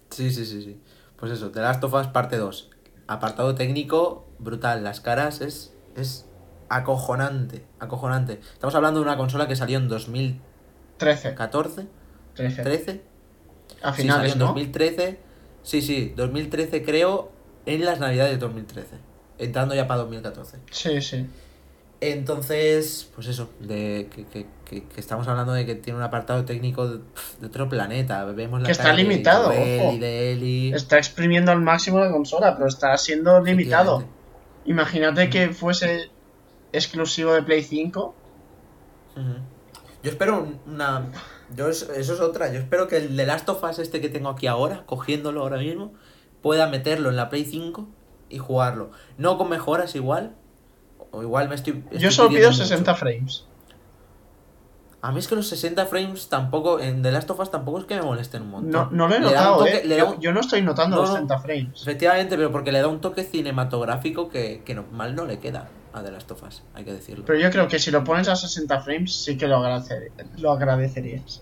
[0.10, 0.80] Sí, sí, sí, sí.
[1.18, 2.72] Pues eso, The Last of Us parte 2.
[3.08, 4.84] Apartado técnico, brutal.
[4.84, 6.26] Las caras es, es
[6.70, 8.40] acojonante, acojonante.
[8.54, 11.88] Estamos hablando de una consola que salió en 2014, 13.
[12.36, 12.64] 13.
[12.64, 13.02] 13.
[13.82, 14.46] A Sí, finales, salió en ¿no?
[14.48, 15.20] 2013.
[15.64, 17.32] Sí, sí, 2013 creo,
[17.66, 18.98] en las navidades de 2013.
[19.38, 20.58] Entrando ya para 2014.
[20.72, 21.28] Sí, sí.
[22.02, 26.44] Entonces, pues eso, de que, que, que, que estamos hablando de que tiene un apartado
[26.46, 27.00] técnico de,
[27.40, 28.26] de otro planeta.
[28.26, 29.98] Vemos la Que está de limitado, ojo.
[30.00, 30.72] de.
[30.76, 34.04] Está exprimiendo al máximo la consola, pero está siendo limitado.
[34.66, 36.10] Imagínate que fuese
[36.74, 38.16] exclusivo de Play 5.
[39.16, 39.24] Ujú.
[40.04, 41.06] Yo espero un- una.
[41.56, 42.52] Yo es- eso es otra.
[42.52, 45.58] Yo espero que el The Last of Us este que tengo aquí ahora, cogiéndolo ahora
[45.58, 45.94] mismo,
[46.42, 47.88] pueda meterlo en la Play 5
[48.30, 48.92] y jugarlo.
[49.18, 50.36] No con mejoras igual.
[51.12, 51.74] O igual me estoy.
[51.92, 53.00] Yo estoy solo pido pidiendo 60 mucho.
[53.00, 53.46] frames.
[55.08, 56.80] A mí es que los 60 frames tampoco.
[56.80, 58.72] En The Last of Us tampoco es que me molesten un montón.
[58.72, 59.98] No, no lo he Le notado, toque- ¿eh?
[59.98, 61.16] Yo, un- yo no estoy notando No, los no.
[61.18, 61.82] 60 frames.
[61.82, 65.68] Efectivamente, pero porque le da un toque cinematográfico que, que no- mal no le queda
[65.94, 67.24] a The Last of Us, hay que decirlo.
[67.26, 70.52] Pero yo creo que si lo pones a 60 frames, sí que lo, agradecer- lo
[70.52, 71.42] agradecerías.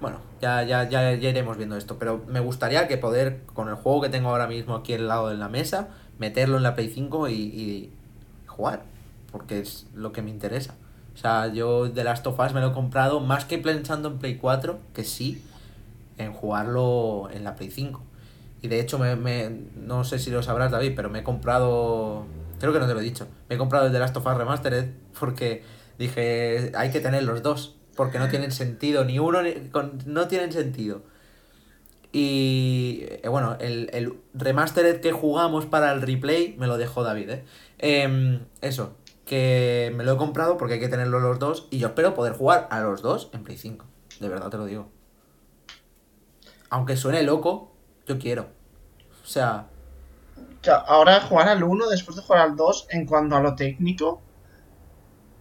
[0.00, 3.74] Bueno, ya, ya, ya, ya iremos viendo esto, pero me gustaría que poder, con el
[3.74, 6.90] juego que tengo ahora mismo aquí al lado de la mesa, meterlo en la Play
[6.90, 7.92] 5 y, y
[8.46, 8.82] jugar,
[9.32, 10.74] porque es lo que me interesa.
[11.24, 14.36] Sea, yo de Last of Us me lo he comprado más que pensando en Play
[14.36, 15.42] 4, que sí,
[16.18, 18.02] en jugarlo en la Play 5.
[18.60, 22.26] Y de hecho, me, no sé si lo sabrás, David, pero me he comprado,
[22.60, 24.34] creo que no te lo he dicho, me he comprado el de Last of Us
[24.36, 25.62] Remastered porque
[25.98, 30.28] dije, hay que tener los dos, porque no tienen sentido, ni uno, ni- con- no
[30.28, 31.04] tienen sentido.
[32.12, 37.30] Y eh, bueno, el, el remastered que jugamos para el replay me lo dejó David,
[37.30, 37.44] ¿eh?
[37.78, 38.94] Em, eso,
[39.24, 42.34] que me lo he comprado porque hay que tenerlo los dos y yo espero poder
[42.34, 43.84] jugar a los dos en Play 5.
[44.20, 44.88] De verdad te lo digo.
[46.70, 47.72] Aunque suene loco,
[48.06, 48.48] yo quiero.
[49.22, 49.68] O sea,
[50.86, 54.22] Ahora jugar al 1 después de jugar al 2, en cuanto a lo técnico,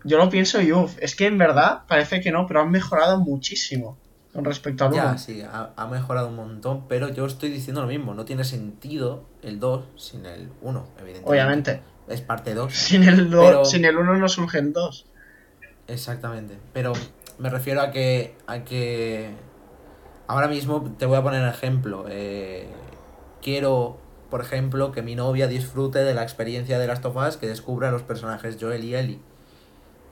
[0.04, 3.20] yo lo pienso y uff, es que en verdad parece que no, pero han mejorado
[3.20, 3.98] muchísimo
[4.34, 5.04] con respecto al 1.
[5.04, 8.14] ya, sí, ha, ha mejorado un montón, pero yo estoy diciendo lo mismo.
[8.14, 11.30] No tiene sentido el 2 sin el 1, evidentemente.
[11.30, 11.93] Obviamente.
[12.08, 12.74] Es parte 2.
[12.74, 15.06] Sin el, do- Pero- sin el 1 no surge el 2.
[15.88, 16.58] Exactamente.
[16.74, 16.94] Pero
[17.40, 18.36] me refiero a que.
[18.48, 19.32] a que.
[20.28, 22.06] Ahora mismo te voy a poner ejemplo.
[22.10, 22.68] eh,
[23.42, 23.98] quiero,
[24.30, 27.90] por ejemplo, que mi novia disfrute de la experiencia de Last of Us, que descubra
[27.90, 29.20] a los personajes Joel y Ellie.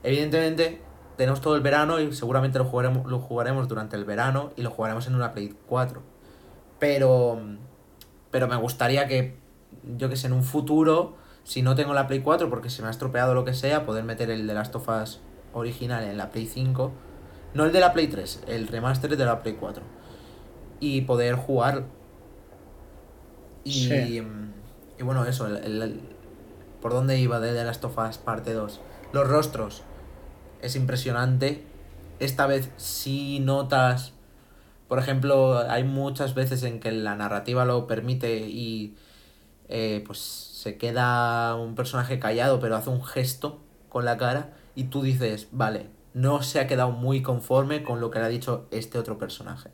[0.02, 0.80] Evidentemente,
[1.16, 4.70] tenemos todo el verano y seguramente lo jugaremos, lo jugaremos durante el verano y lo
[4.70, 6.02] jugaremos en una Play 4.
[6.78, 7.40] Pero,
[8.30, 9.36] pero me gustaría que,
[9.96, 12.88] yo que sé, en un futuro, si no tengo la Play 4 porque se me
[12.88, 15.20] ha estropeado lo que sea, poder meter el de Last of Us
[15.52, 16.92] original en la Play 5.
[17.54, 19.82] No el de la Play 3, el remaster de la Play 4.
[20.80, 21.84] Y poder jugar.
[23.64, 24.22] Y, Sí.
[24.98, 26.00] y bueno, eso, el, el- el-
[26.80, 28.80] por dónde iba de The Last of Us parte 2.
[29.12, 29.82] Los rostros.
[30.62, 31.62] Es impresionante.
[32.18, 34.12] Esta vez sí notas.
[34.88, 38.96] Por ejemplo, hay muchas veces en que la narrativa lo permite y
[39.68, 40.18] eh, pues
[40.62, 45.48] se queda un personaje callado pero hace un gesto con la cara y tú dices,
[45.50, 49.18] vale, no se ha quedado muy conforme con lo que le ha dicho este otro
[49.18, 49.70] personaje.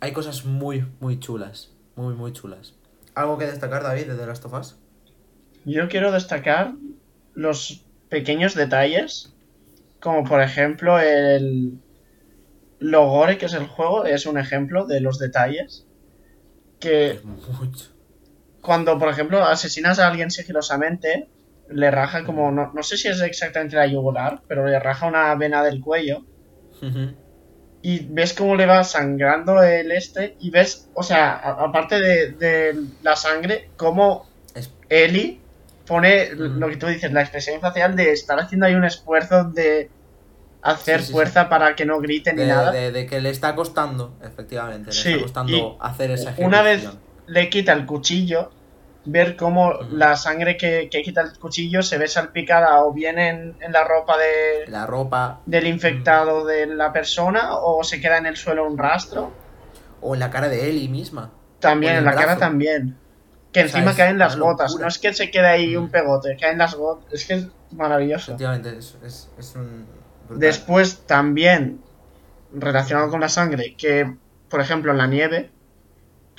[0.00, 2.74] Hay cosas muy, muy chulas, muy, muy chulas.
[3.14, 4.76] ¿Algo que destacar, David, de The Last of Us?
[5.64, 6.74] Yo quiero destacar
[7.34, 9.34] los pequeños detalles,
[10.00, 11.78] como por ejemplo el
[12.80, 15.86] Logore, que es el juego, es un ejemplo de los detalles.
[16.80, 17.97] Que Es mucho.
[18.60, 21.28] Cuando, por ejemplo, asesinas a alguien sigilosamente,
[21.70, 25.34] le raja como, no, no sé si es exactamente la yugular, pero le raja una
[25.34, 26.22] vena del cuello
[27.82, 32.32] y ves cómo le va sangrando el este y ves, o sea, a- aparte de,
[32.32, 35.40] de la sangre, cómo Es- Eli
[35.86, 39.90] pone lo que tú dices, la expresión facial de estar haciendo ahí un esfuerzo de
[40.62, 42.72] hacer Sí, sí, fuerza para que no grite ni nada.
[42.72, 46.48] de- de que le está costando, efectivamente, le Sí, está costando y hacer esa ejecución.
[46.48, 46.88] Una vez
[47.28, 48.50] le quita el cuchillo,
[49.04, 53.56] ver cómo la sangre que, que quita el cuchillo se ve salpicada o bien en,
[53.60, 58.26] en la ropa de, La ropa del infectado de la persona o se queda en
[58.26, 59.32] el suelo un rastro.
[60.00, 61.30] o en la cara de Ellie misma.
[61.60, 62.96] También, en la cara también.
[63.52, 64.76] Que O encima caen las gotas.
[64.78, 67.12] No es que se quede ahí un pegote, caen las gotas.
[67.12, 68.32] Es que es maravilloso.
[68.32, 69.86] Efectivamente, es, es, es un...
[70.28, 70.38] brutal.
[70.38, 71.80] Después también,
[72.52, 74.14] relacionado con la sangre, que
[74.50, 75.50] por ejemplo en la nieve,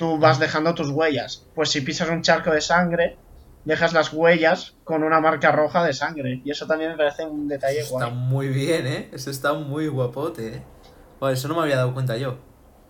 [0.00, 1.46] tú vas dejando tus huellas.
[1.54, 3.18] Pues si pisas un charco de sangre,
[3.66, 6.40] dejas las huellas con una marca roja de sangre.
[6.42, 8.18] Y eso también me parece un detalle Eso está guay.
[8.18, 9.10] muy bien, ¿eh?
[9.12, 10.62] Eso está muy guapote, ¿eh?
[11.20, 12.38] Bueno, eso no me había dado cuenta yo.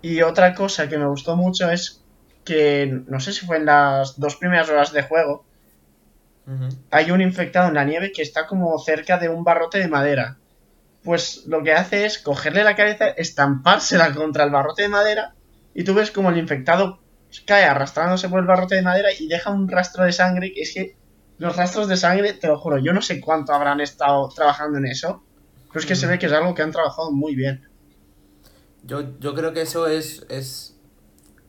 [0.03, 2.05] Y otra cosa que me gustó mucho es
[2.45, 5.45] que, no sé si fue en las dos primeras horas de juego,
[6.93, 10.39] hay un infectado en la nieve que está como cerca de un barrote de madera.
[11.03, 15.35] Pues lo que hace es cogerle la cabeza, estampársela contra el barrote de madera
[15.75, 17.00] y tú ves como el infectado
[17.47, 20.75] cae arrastrándose por el barrote de madera y deja un rastro de sangre que es
[20.75, 20.97] que
[21.39, 24.87] los rastros de sangre, te lo juro, yo no sé cuánto habrán estado trabajando en
[24.87, 25.25] eso,
[25.69, 27.63] pero es que se ve que es algo que han trabajado muy bien.
[28.83, 30.77] Yo, yo creo que eso es, es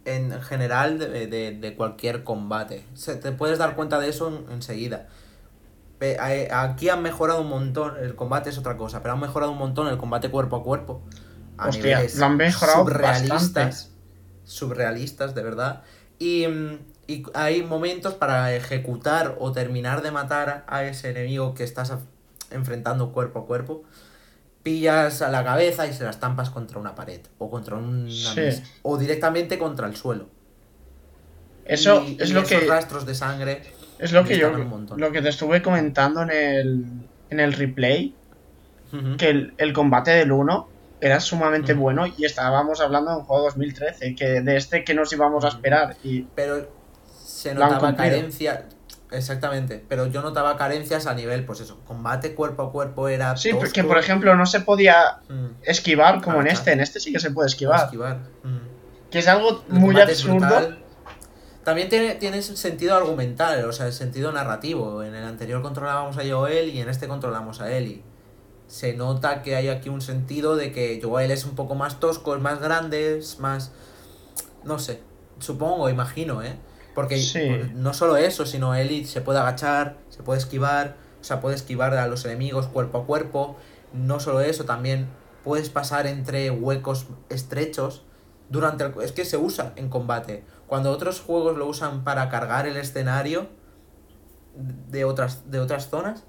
[0.05, 2.86] en general de, de- de cualquier combate.
[2.93, 5.07] Se, te puedes dar cuenta de eso en- enseguida.
[6.51, 9.88] Aquí han mejorado un montón, el combate es otra cosa, pero han mejorado un montón
[9.88, 11.01] el combate cuerpo a cuerpo.
[11.57, 13.59] A Hostia, lo han mejorado bastante.
[14.45, 15.83] Surrealistas, de verdad.
[16.19, 21.63] Y, mm, y hay momentos para ejecutar o terminar de matar a ese enemigo que
[21.63, 21.93] estás
[22.51, 23.83] enfrentando cuerpo a cuerpo.
[24.63, 28.39] Pillas a la cabeza y se la estampas contra una pared o contra una Sí.
[28.39, 30.27] mesa o directamente contra el suelo.
[31.65, 33.61] Eso Y- es y lo esos que rastros de sangre
[33.99, 34.51] es lo que yo
[34.97, 36.85] lo que te estuve comentando en el
[37.29, 38.13] en el replay
[39.17, 40.67] que el, el combate del 1
[41.02, 45.12] era sumamente bueno y estábamos hablando de un juego 2013, que de este que nos
[45.12, 45.97] íbamos a esperar.
[46.04, 46.70] Y pero
[47.24, 48.66] se notaba carencia
[49.12, 53.49] exactamente pero yo notaba carencias a nivel pues eso combate cuerpo a cuerpo era sí,
[53.49, 53.66] tosco.
[53.66, 56.54] porque por ejemplo no se podía Mm, esquivar como en Agachar.
[56.60, 57.86] este, en este sí que se puede esquivar.
[57.86, 58.18] esquivar.
[58.43, 59.10] Mm.
[59.10, 60.36] Que es algo El muy absurdo.
[60.39, 60.78] brutal.
[61.66, 65.04] También tiene, tiene sentido argumental, o sea, el sentido narrativo.
[65.04, 68.02] En el anterior controlábamos a Joel y en este controlamos a Ellie.
[68.72, 72.34] Se nota que hay aquí un sentido de que Joel es un poco más tosco,
[72.36, 73.74] es más grande, es más...
[74.63, 75.01] No sé,
[75.39, 76.55] supongo, imagino, ¿eh?
[76.95, 77.49] Porque Sí.
[77.76, 81.93] no solo eso, sino Ellie se puede agachar, se puede esquivar, o sea, puede esquivar
[81.95, 83.57] a los enemigos cuerpo a cuerpo.
[83.91, 85.09] No solo eso, también
[85.43, 88.03] puedes pasar entre huecos estrechos
[88.49, 88.93] durante el...
[89.01, 90.45] Es que se usa en combate.
[90.67, 93.49] Cuando otros juegos lo usan para cargar el escenario
[94.55, 96.24] de otras, de otras zonas,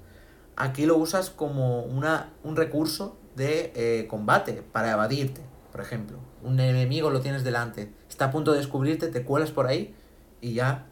[0.55, 5.41] aquí lo usas como una, un recurso de eh, combate para evadirte,
[5.71, 6.17] por ejemplo.
[6.43, 9.95] Un enemigo lo tienes delante, está a punto de descubrirte, te cuelas por ahí
[10.41, 10.85] y ya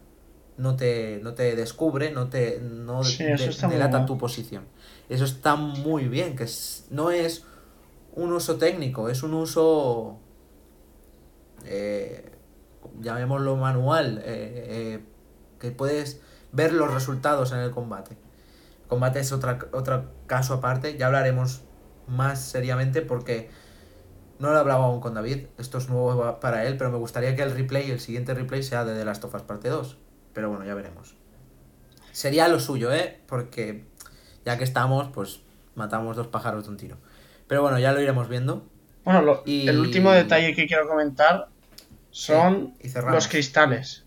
[0.56, 4.64] no te, no te descubre, no te no Sí, de- delata tu posición.
[5.08, 7.44] Eso está muy bien, que es- no es
[8.14, 10.18] un uso técnico, es un uso
[11.64, 12.30] eh,
[13.00, 15.00] llamémoslo manual, eh,
[15.60, 16.20] que puedes
[16.52, 18.16] ver los resultados en el combate.
[18.92, 21.62] Combate es otra, otro caso aparte, ya hablaremos
[22.06, 23.48] más seriamente porque
[24.38, 27.34] no lo he hablado aún con David, esto es nuevo para él, pero me gustaría
[27.34, 29.96] que el replay, el siguiente replay sea de The Last of Us parte 2.
[30.34, 31.14] Pero bueno, ya veremos.
[32.10, 33.18] Sería lo suyo, ¿eh?
[33.26, 33.86] Porque
[34.44, 35.40] ya que estamos, pues
[35.74, 36.98] matamos dos pájaros de un tiro.
[37.48, 38.68] Pero bueno, ya lo iremos viendo.
[39.04, 41.48] Bueno, lo- Y- el último detalle que quiero comentar
[42.10, 42.74] son
[43.10, 44.04] los cristales.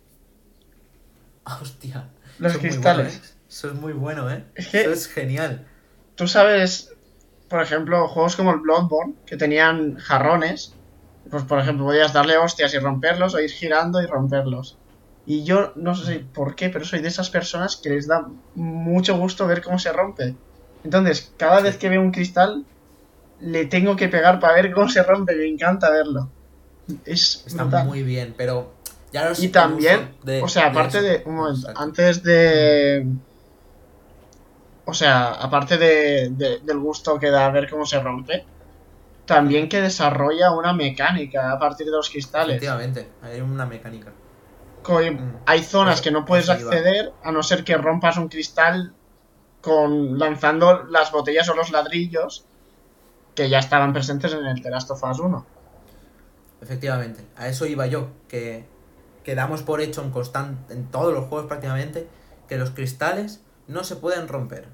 [1.62, 2.10] Hostia.
[2.40, 3.35] Los cristales.
[3.56, 4.44] Eso es muy bueno, ¿eh?
[4.54, 5.66] Es que- Eso es genial.
[6.16, 6.92] Tú sabes,
[7.48, 10.74] por ejemplo, juegos como el Bloodborne, que tenían jarrones,
[11.32, 14.78] pues por ejemplo podías darle hostias y romperlos o ir girando y romperlos.
[15.26, 19.18] Y yo no sé por qué, pero soy de esas personas que les da mucho
[19.18, 20.36] gusto ver cómo se rompe.
[20.84, 22.66] Entonces, cada vez que veo un cristal,
[23.40, 26.30] le tengo que pegar para ver cómo se rompe, me encanta verlo.
[27.06, 27.88] Es Está brutal.
[27.88, 28.74] muy bien, pero
[29.14, 31.82] ya Y también, de- o sea, aparte de, un momento, Exacto.
[31.82, 33.08] antes de,
[34.86, 38.46] o sea, aparte de, de- del gusto que da ver cómo se rompe,
[39.26, 42.58] también que desarrolla una mecánica a partir de los cristales.
[42.58, 44.12] Efectivamente, hay una mecánica.
[44.88, 45.18] Mm.
[45.48, 46.54] Hay zonas Eso- que no puedes iba.
[46.56, 48.94] acceder a no ser que rompas un cristal
[49.62, 52.46] con lanzando las botellas o los ladrillos
[53.34, 55.46] que ya estaban presentes en el The Last of Us 1.
[56.62, 58.66] Efectivamente, a eso iba yo, que,
[59.24, 62.08] que damos por hecho en constan- en todos los juegos prácticamente
[62.48, 64.68] que los cristales no se pueden romper.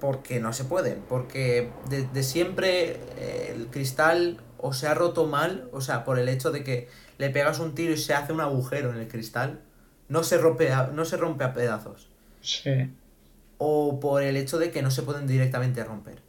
[0.00, 5.68] Porque no se pueden, porque desde siempre eh, el cristal o se ha roto mal,
[5.72, 6.88] o sea, por el hecho de que
[7.18, 9.60] le pegas un tiro y se hace un agujero en el cristal,
[10.08, 12.08] no se rompe a, no se rompe a pedazos.
[12.40, 12.90] Sí.
[13.58, 16.22] O por el hecho de que no se pueden directamente romper.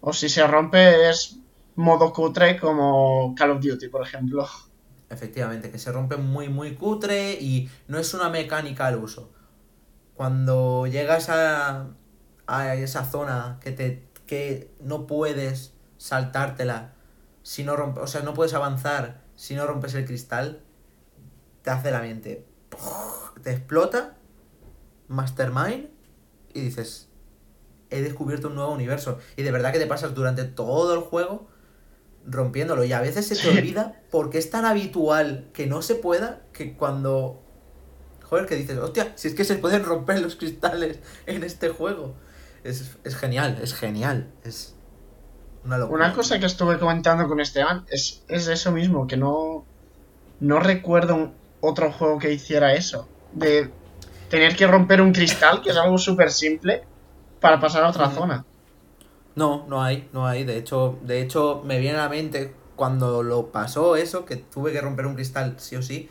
[0.00, 1.38] O si se rompe es
[1.74, 4.46] modo cutre como Call of Duty, por ejemplo.
[5.08, 9.30] Efectivamente, que se rompe muy, muy cutre y no es una mecánica al uso.
[10.14, 11.88] Cuando llegas a,
[12.46, 16.94] a esa zona que te que no puedes saltártela
[17.42, 20.64] si no rompes, o sea, no puedes avanzar si no rompes el cristal,
[21.62, 22.44] te hace la mente,
[23.42, 24.16] te explota,
[25.08, 25.90] Mastermind,
[26.52, 27.08] y dices,
[27.90, 29.18] he descubierto un nuevo universo.
[29.36, 31.48] Y de verdad que te pasas durante todo el juego
[32.26, 32.84] rompiéndolo.
[32.84, 36.76] Y a veces se te olvida porque es tan habitual que no se pueda que
[36.76, 37.42] cuando...
[38.24, 42.16] Joder, que dices, hostia, si es que se pueden romper los cristales en este juego.
[42.68, 44.28] Es, es genial, es genial.
[44.44, 44.74] Es
[45.64, 46.06] una locura.
[46.06, 49.64] Una cosa que estuve comentando con Esteban es, es eso mismo, que no,
[50.40, 53.08] no recuerdo un- otro juego que hiciera eso.
[53.32, 53.70] De
[54.28, 56.84] tener que romper un cristal, que es algo súper simple,
[57.40, 58.44] para pasar a otra zona.
[59.34, 60.44] No, no hay, no hay.
[60.44, 64.72] De hecho, de hecho, me viene a la mente cuando lo pasó eso, que tuve
[64.72, 66.08] que romper un cristal sí o sí,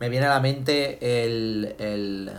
[0.00, 2.30] me viene a la mente el, el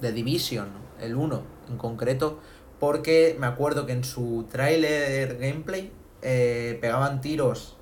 [0.00, 0.68] The Division,
[1.00, 2.40] el 1 en concreto,
[2.82, 7.76] porque me acuerdo que en su tráiler gameplay eh, pegaban tiros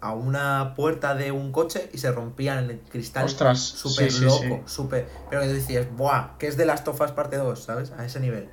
[0.00, 4.42] a una puerta de un coche y se rompían el cristal Ostras, súper sí, loco,
[4.42, 4.62] sí.
[4.66, 5.06] súper...
[5.30, 6.36] Pero que tú decías, ¡buah!
[6.38, 7.92] Que es de Last of Us parte 2, ¿sabes?
[7.92, 8.48] A ese nivel.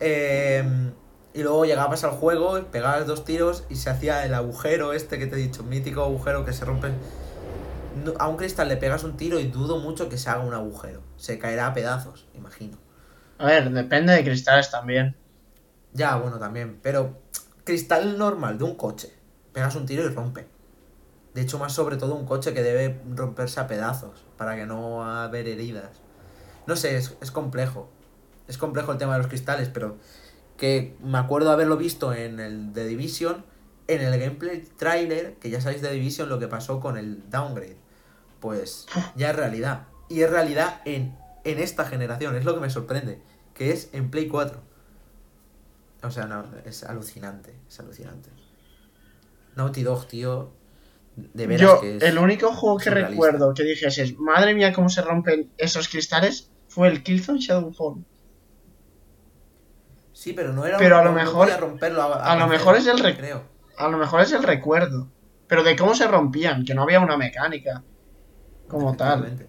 [0.00, 0.64] Eh,
[1.34, 5.26] y luego llegabas al juego, pegabas dos tiros y se hacía el agujero este que
[5.26, 6.88] te he dicho, mítico agujero que se rompe.
[8.02, 10.54] No- A un cristal le pegas un tiro y dudo mucho que se haga un
[10.54, 11.02] agujero.
[11.18, 12.78] Se caerá a pedazos, imagino.
[13.38, 15.14] A ver, depende de cristales también.
[15.92, 16.78] Ya, bueno, también.
[16.82, 17.18] Pero
[17.64, 19.12] cristal normal de un coche.
[19.52, 20.46] Pegas un tiro y rompe.
[21.34, 25.04] De hecho, más sobre todo un coche que debe romperse a pedazos para que no
[25.04, 26.00] haber heridas.
[26.66, 27.90] No sé, es, es complejo.
[28.48, 29.96] Es complejo el tema de los cristales, pero
[30.56, 33.44] que me acuerdo haberlo visto en el The Division,
[33.88, 37.76] en el gameplay trailer, que ya sabéis de Division lo que pasó con el downgrade.
[38.40, 39.88] Pues ya es realidad.
[40.08, 41.16] Y es realidad en,
[41.50, 43.20] en esta generación, es lo que me sorprende,
[43.54, 44.60] que es en Play 4.
[46.02, 48.30] O sea, no, es alucinante, es alucinante.
[49.56, 50.52] Naughty Dog, tío,
[51.16, 52.02] de veras Yo, que es...
[52.02, 53.10] el único juego que surrealista.
[53.10, 58.04] recuerdo que dijese, madre mía, cómo se rompen esos cristales, fue el Killzone Shadowfall.
[60.12, 62.98] Sí, pero no era Pero a lo mejor- romperlo a, a lo mejor es el
[62.98, 63.42] rec- creo.
[63.78, 65.08] A lo mejor es el recuerdo.
[65.46, 67.82] Pero de cómo se rompían, que no había una mecánica.
[68.68, 69.46] Como tal.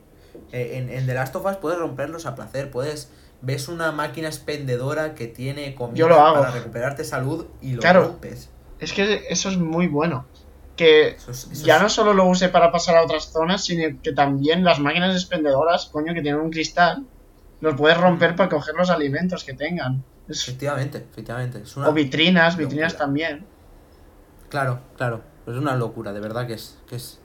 [0.51, 4.27] Eh, en, en The Last of Us puedes romperlos a placer, puedes ves una máquina
[4.27, 6.39] expendedora que tiene comida Yo lo hago.
[6.39, 8.03] para recuperarte salud y lo Claro.
[8.05, 8.49] rompes.
[8.79, 10.25] Es que eso es muy bueno.
[10.75, 13.63] Que Eso es- eso ya es- no solo lo use para pasar a otras zonas,
[13.65, 17.03] sino que también las máquinas expendedoras, coño, que tienen un cristal,
[17.61, 20.03] los puedes romper para coger los alimentos que tengan.
[20.27, 21.61] Es- Efectivamente, efectivamente.
[21.63, 21.89] Es una...
[21.89, 23.45] O vitrinas, vitrinas también.
[24.49, 25.21] Claro, claro.
[25.45, 27.19] Es una locura, de verdad que es, que es,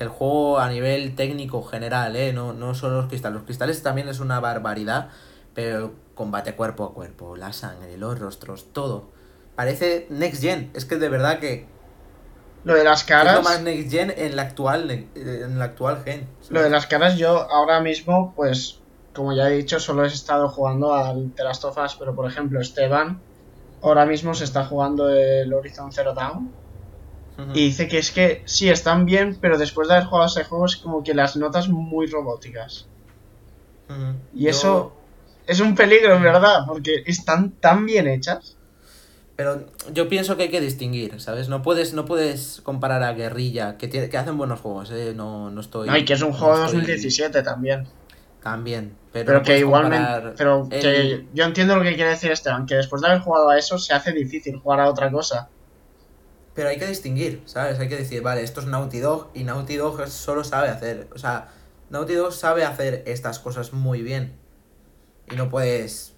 [0.00, 2.32] que el juego a nivel técnico general, ¿eh?
[2.32, 3.34] No, no solo los cristales.
[3.34, 5.10] Los cristales también es una barbaridad,
[5.54, 9.10] pero combate cuerpo a cuerpo, la sangre, los rostros, todo.
[9.56, 10.70] Parece Next Gen.
[10.72, 11.66] Es que de verdad que
[12.64, 13.34] Lo de las es caras.
[13.36, 16.26] lo más Next Gen en la actual, en la actual Gen.
[16.48, 18.78] Lo de las caras, yo ahora mismo, pues,
[19.14, 22.26] como ya he dicho, solo he estado jugando al The Last of Us, pero por
[22.26, 23.20] ejemplo, Esteban
[23.82, 26.50] ahora mismo se está jugando el Horizon Zero Dawn
[27.54, 30.66] Y dice que es que sí están bien, pero después de haber jugado ese juego
[30.66, 32.86] es como que las notas muy robóticas.
[34.34, 34.92] Y Yo- eso
[35.46, 38.56] es un peligro, en verdad, porque están tan bien hechas.
[39.36, 41.48] Pero yo pienso que hay que distinguir, ¿sabes?
[41.48, 45.14] No puedes, no puedes comparar a Guerrilla, que, tiene, que hacen buenos juegos, ¿eh?
[45.16, 45.88] No, no estoy...
[45.88, 47.86] No, y que es un no juego de estoy- 2017 también.
[48.42, 50.32] También, pero, Pero no que igualmente.
[50.36, 53.48] Pero el- que yo entiendo lo que quiere decir Esteban, que después de haber jugado
[53.50, 55.48] a eso se hace difícil jugar a otra cosa.
[56.54, 57.78] Pero hay que distinguir, ¿sabes?
[57.78, 61.18] Hay que decir, vale, esto es Naughty Dog y Naughty Dog solo sabe hacer, o
[61.18, 61.48] sea,
[61.90, 64.34] Naughty Dog sabe hacer estas cosas muy bien.
[65.30, 66.14] Y no puedes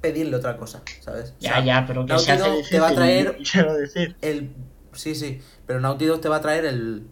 [0.00, 1.30] pedirle otra cosa, ¿sabes?
[1.30, 4.16] O Ya, sea, ya, pero que Naughty Dog te va a traer- Quiero decir.
[4.20, 4.50] El,
[4.92, 7.06] sí, sí, pero Naughty Dog te va a traer el,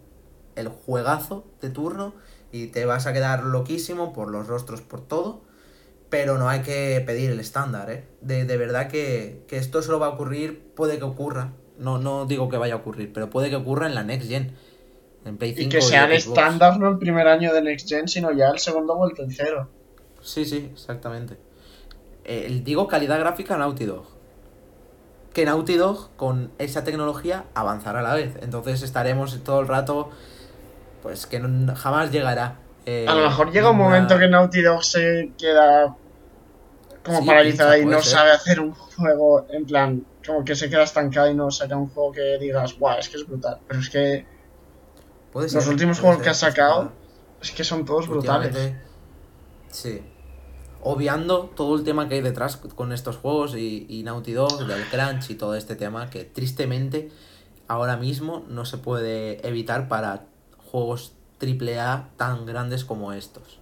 [0.55, 2.13] el juegazo de turno
[2.51, 5.41] y te vas a quedar loquísimo por los rostros, por todo.
[6.09, 8.05] Pero no hay que pedir el estándar, ¿eh?
[8.19, 11.53] De, de verdad que, que esto solo va a ocurrir, puede que ocurra.
[11.81, 14.53] No, no digo que vaya a ocurrir, pero puede que ocurra en la Next Gen.
[15.25, 16.37] En Play 5 Y que sea el Xbox.
[16.39, 19.69] estándar no el primer año de Next Gen, sino ya el segundo o el tercero.
[20.21, 21.37] Sí, sí, exactamente.
[22.23, 24.05] Eh, digo calidad gráfica Naughty Dog.
[25.33, 28.33] Que Naughty Dog con esa tecnología avanzará a la vez.
[28.41, 30.09] Entonces estaremos todo el rato.
[31.03, 32.57] Pues que no- jamás llegará.
[32.85, 35.95] eh, A lo mejor llega un momento que Naughty Dog se queda
[37.03, 38.11] como Sí, paralizada y no ser.
[38.13, 41.89] sabe hacer un juego en plan, como que se queda estancada y no saca un
[41.89, 43.59] juego que digas, guau, es que es brutal.
[43.67, 44.25] Pero es que
[45.31, 46.91] Puede los ser, últimos juegos ser, que ha sacado,
[47.41, 48.73] es que son todos brutales.
[49.69, 50.01] Sí.
[50.83, 54.83] Obviando todo el tema que hay detrás con estos juegos y, y Naughty Dog, del
[54.87, 57.11] crunch y todo este tema que tristemente
[57.67, 60.25] ahora mismo no se puede evitar para
[60.57, 63.59] juegos AAA tan grandes como estos.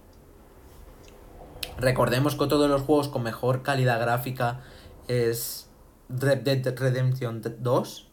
[1.78, 4.60] Recordemos que otro de los juegos con mejor calidad gráfica
[5.08, 5.69] es
[6.18, 8.08] Red Dead Redemption 2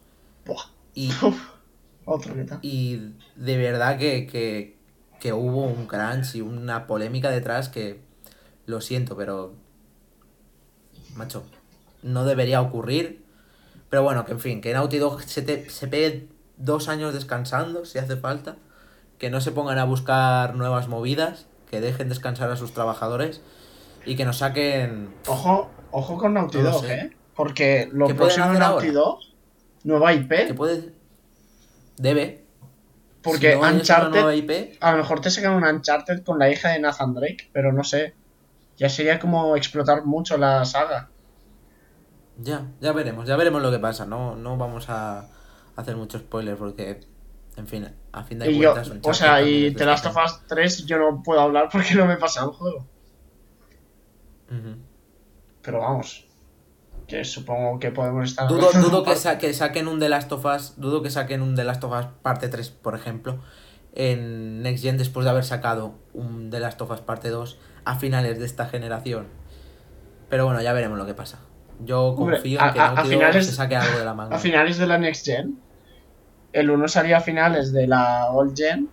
[0.46, 0.62] Buah.
[0.94, 1.10] y
[2.04, 4.78] otro y de verdad que, que,
[5.20, 8.00] que hubo un crunch y una polémica detrás que
[8.66, 9.54] lo siento, pero
[11.14, 11.44] macho,
[12.02, 13.24] no debería ocurrir.
[13.90, 17.84] Pero bueno, que en fin, que Naughty Dog se, te- se pegue dos años descansando
[17.84, 18.56] si hace falta,
[19.18, 23.40] que no se pongan a buscar nuevas movidas, que dejen descansar a sus trabajadores
[24.04, 25.08] y que nos saquen...
[25.26, 26.84] Ojo, ojo con Naughty Dog.
[26.84, 27.16] ¿eh?
[27.38, 28.98] Porque lo ¿Qué pueden próximo hacer Naughty ahora?
[28.98, 29.20] Dog,
[29.84, 30.92] nueva que IP, puede...
[31.96, 32.44] Debe.
[33.22, 36.70] porque si no Uncharted, IP, a lo mejor te sacan un Uncharted con la hija
[36.70, 38.16] de Nathan Drake, pero no sé.
[38.76, 41.10] Ya sería como explotar mucho la saga.
[42.38, 44.04] Ya, ya veremos, ya veremos lo que pasa.
[44.04, 45.28] No, no vamos a
[45.76, 47.02] hacer mucho spoiler porque,
[47.56, 48.98] en fin, a fin de Y yo, cuentas...
[49.00, 52.14] o sea, y The Last of Us 3 yo no puedo hablar porque no me
[52.14, 52.86] he pasado el juego.
[55.62, 56.27] Pero vamos,
[57.08, 58.46] que supongo que podemos estar...
[58.48, 61.56] Dudo, dudo que, sa- que saquen un The Last of Us, dudo que saquen un
[61.56, 63.38] The Last of Us parte 3, por ejemplo,
[63.94, 67.96] en Next Gen después de haber sacado un The Last of Us parte 2 a
[67.96, 69.26] finales de esta generación.
[70.28, 71.38] Pero bueno, ya veremos lo que pasa.
[71.80, 74.12] Yo confío a- en que a- a Naughty Dog finales- se saque algo de la
[74.14, 74.36] manga.
[74.36, 75.58] A finales de la Next Gen.
[76.52, 78.88] El 1 salía a finales de la Old Gen.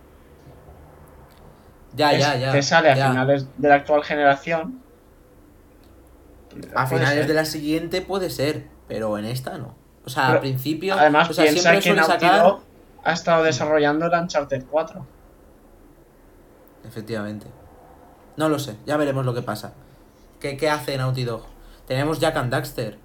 [1.94, 2.52] Ya, es- ya, ya.
[2.52, 3.10] Que sale a ya.
[3.10, 4.82] finales de la actual generación.
[6.74, 7.26] A finales ser.
[7.26, 9.74] de la siguiente puede ser, pero en esta no.
[10.04, 10.94] O sea, Pero, al principio.
[10.94, 12.42] Además, o sea, piensa siempre que suele Naughty sacar.
[12.42, 12.60] Dog
[13.04, 15.06] ha estado desarrollando el Uncharted 4.
[16.86, 17.46] Efectivamente.
[18.36, 19.72] No lo sé, ya veremos lo que pasa.
[20.40, 21.44] ¿Qué, qué hace Naughty Dog?
[21.86, 22.98] Tenemos Jack and Daxter.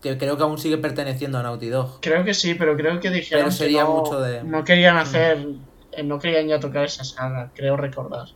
[0.00, 2.00] Que creo que aún sigue perteneciendo a Naughty Dog.
[2.00, 4.96] Creo que sí, pero creo que dijeron Pero sería que no, mucho de- no querían
[4.96, 5.46] hacer...
[5.92, 8.28] eh, No querían ya tocar esa saga, creo recordar.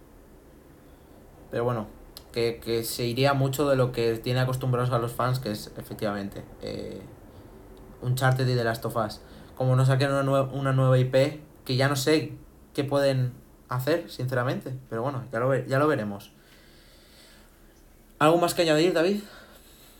[1.51, 1.87] Pero bueno,
[2.33, 5.73] que, que se iría mucho de lo que tiene acostumbrados a los fans, que es
[5.77, 7.01] efectivamente eh,
[8.03, 9.21] Uncharted y The Last of Us.
[9.57, 12.33] Como no saquen una, nue- una nueva IP, que ya no sé
[12.75, 13.33] qué pueden
[13.69, 14.73] hacer, sinceramente.
[14.91, 16.33] Pero bueno, ya lo, ya lo veremos.
[18.19, 19.21] ¿Algo más que añadir, David?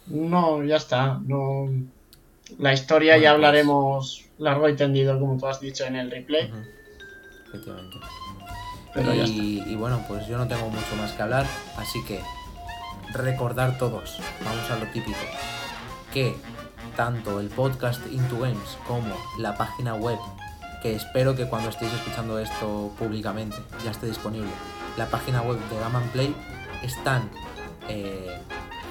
[0.07, 1.21] No, ya está.
[1.25, 1.69] No...
[2.59, 6.11] La historia Bueno, ya pues- hablaremos largo y tendido, como tú has dicho en el
[6.11, 6.53] replay.
[7.49, 7.97] Efectivamente.
[8.95, 9.37] Pero ya está.
[9.37, 12.21] y, y bueno, pues yo no tengo mucho más que hablar, así que
[13.13, 15.19] recordar todos, vamos a lo típico,
[16.13, 16.37] que
[16.97, 20.19] tanto el podcast Into Games como la página web
[20.83, 24.51] que espero que cuando estéis escuchando esto públicamente ya esté disponible.
[24.97, 26.35] La página web de Gaman Play
[26.83, 27.31] están
[27.89, 28.41] eh,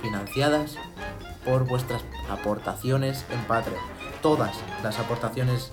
[0.02, 0.78] financiadas
[1.44, 3.82] por vuestras aportaciones en Patreon.
[4.22, 5.72] Todas las aportaciones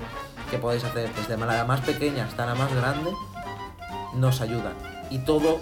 [0.50, 3.12] que podéis hacer, desde la más pequeña hasta la más grande,
[4.14, 4.74] nos ayudan.
[5.10, 5.58] Y todo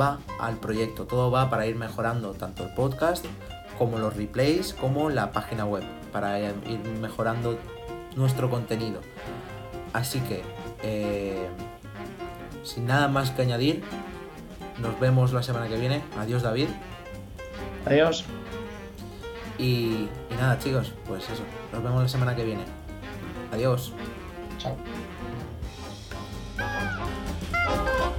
[0.00, 3.24] va al proyecto, todo va para ir mejorando tanto el podcast
[3.78, 7.58] como los replays, como la página web, para ir mejorando
[8.16, 9.00] nuestro contenido.
[9.92, 10.42] Así que,
[10.82, 11.48] eh,
[12.64, 13.82] sin nada más que añadir,
[14.78, 16.02] nos vemos la semana que viene.
[16.18, 16.68] Adiós David.
[17.86, 18.24] Adiós.
[19.58, 22.64] Y, y nada chicos, pues eso, nos vemos la semana que viene.
[23.52, 23.92] Adiós.
[24.58, 24.76] Chao.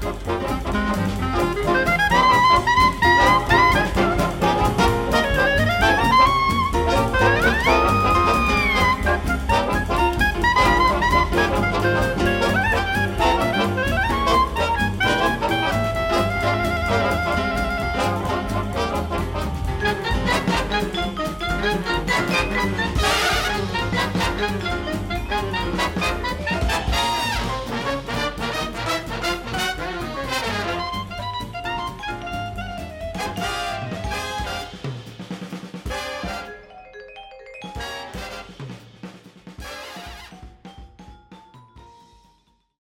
[0.07, 0.36] Bye.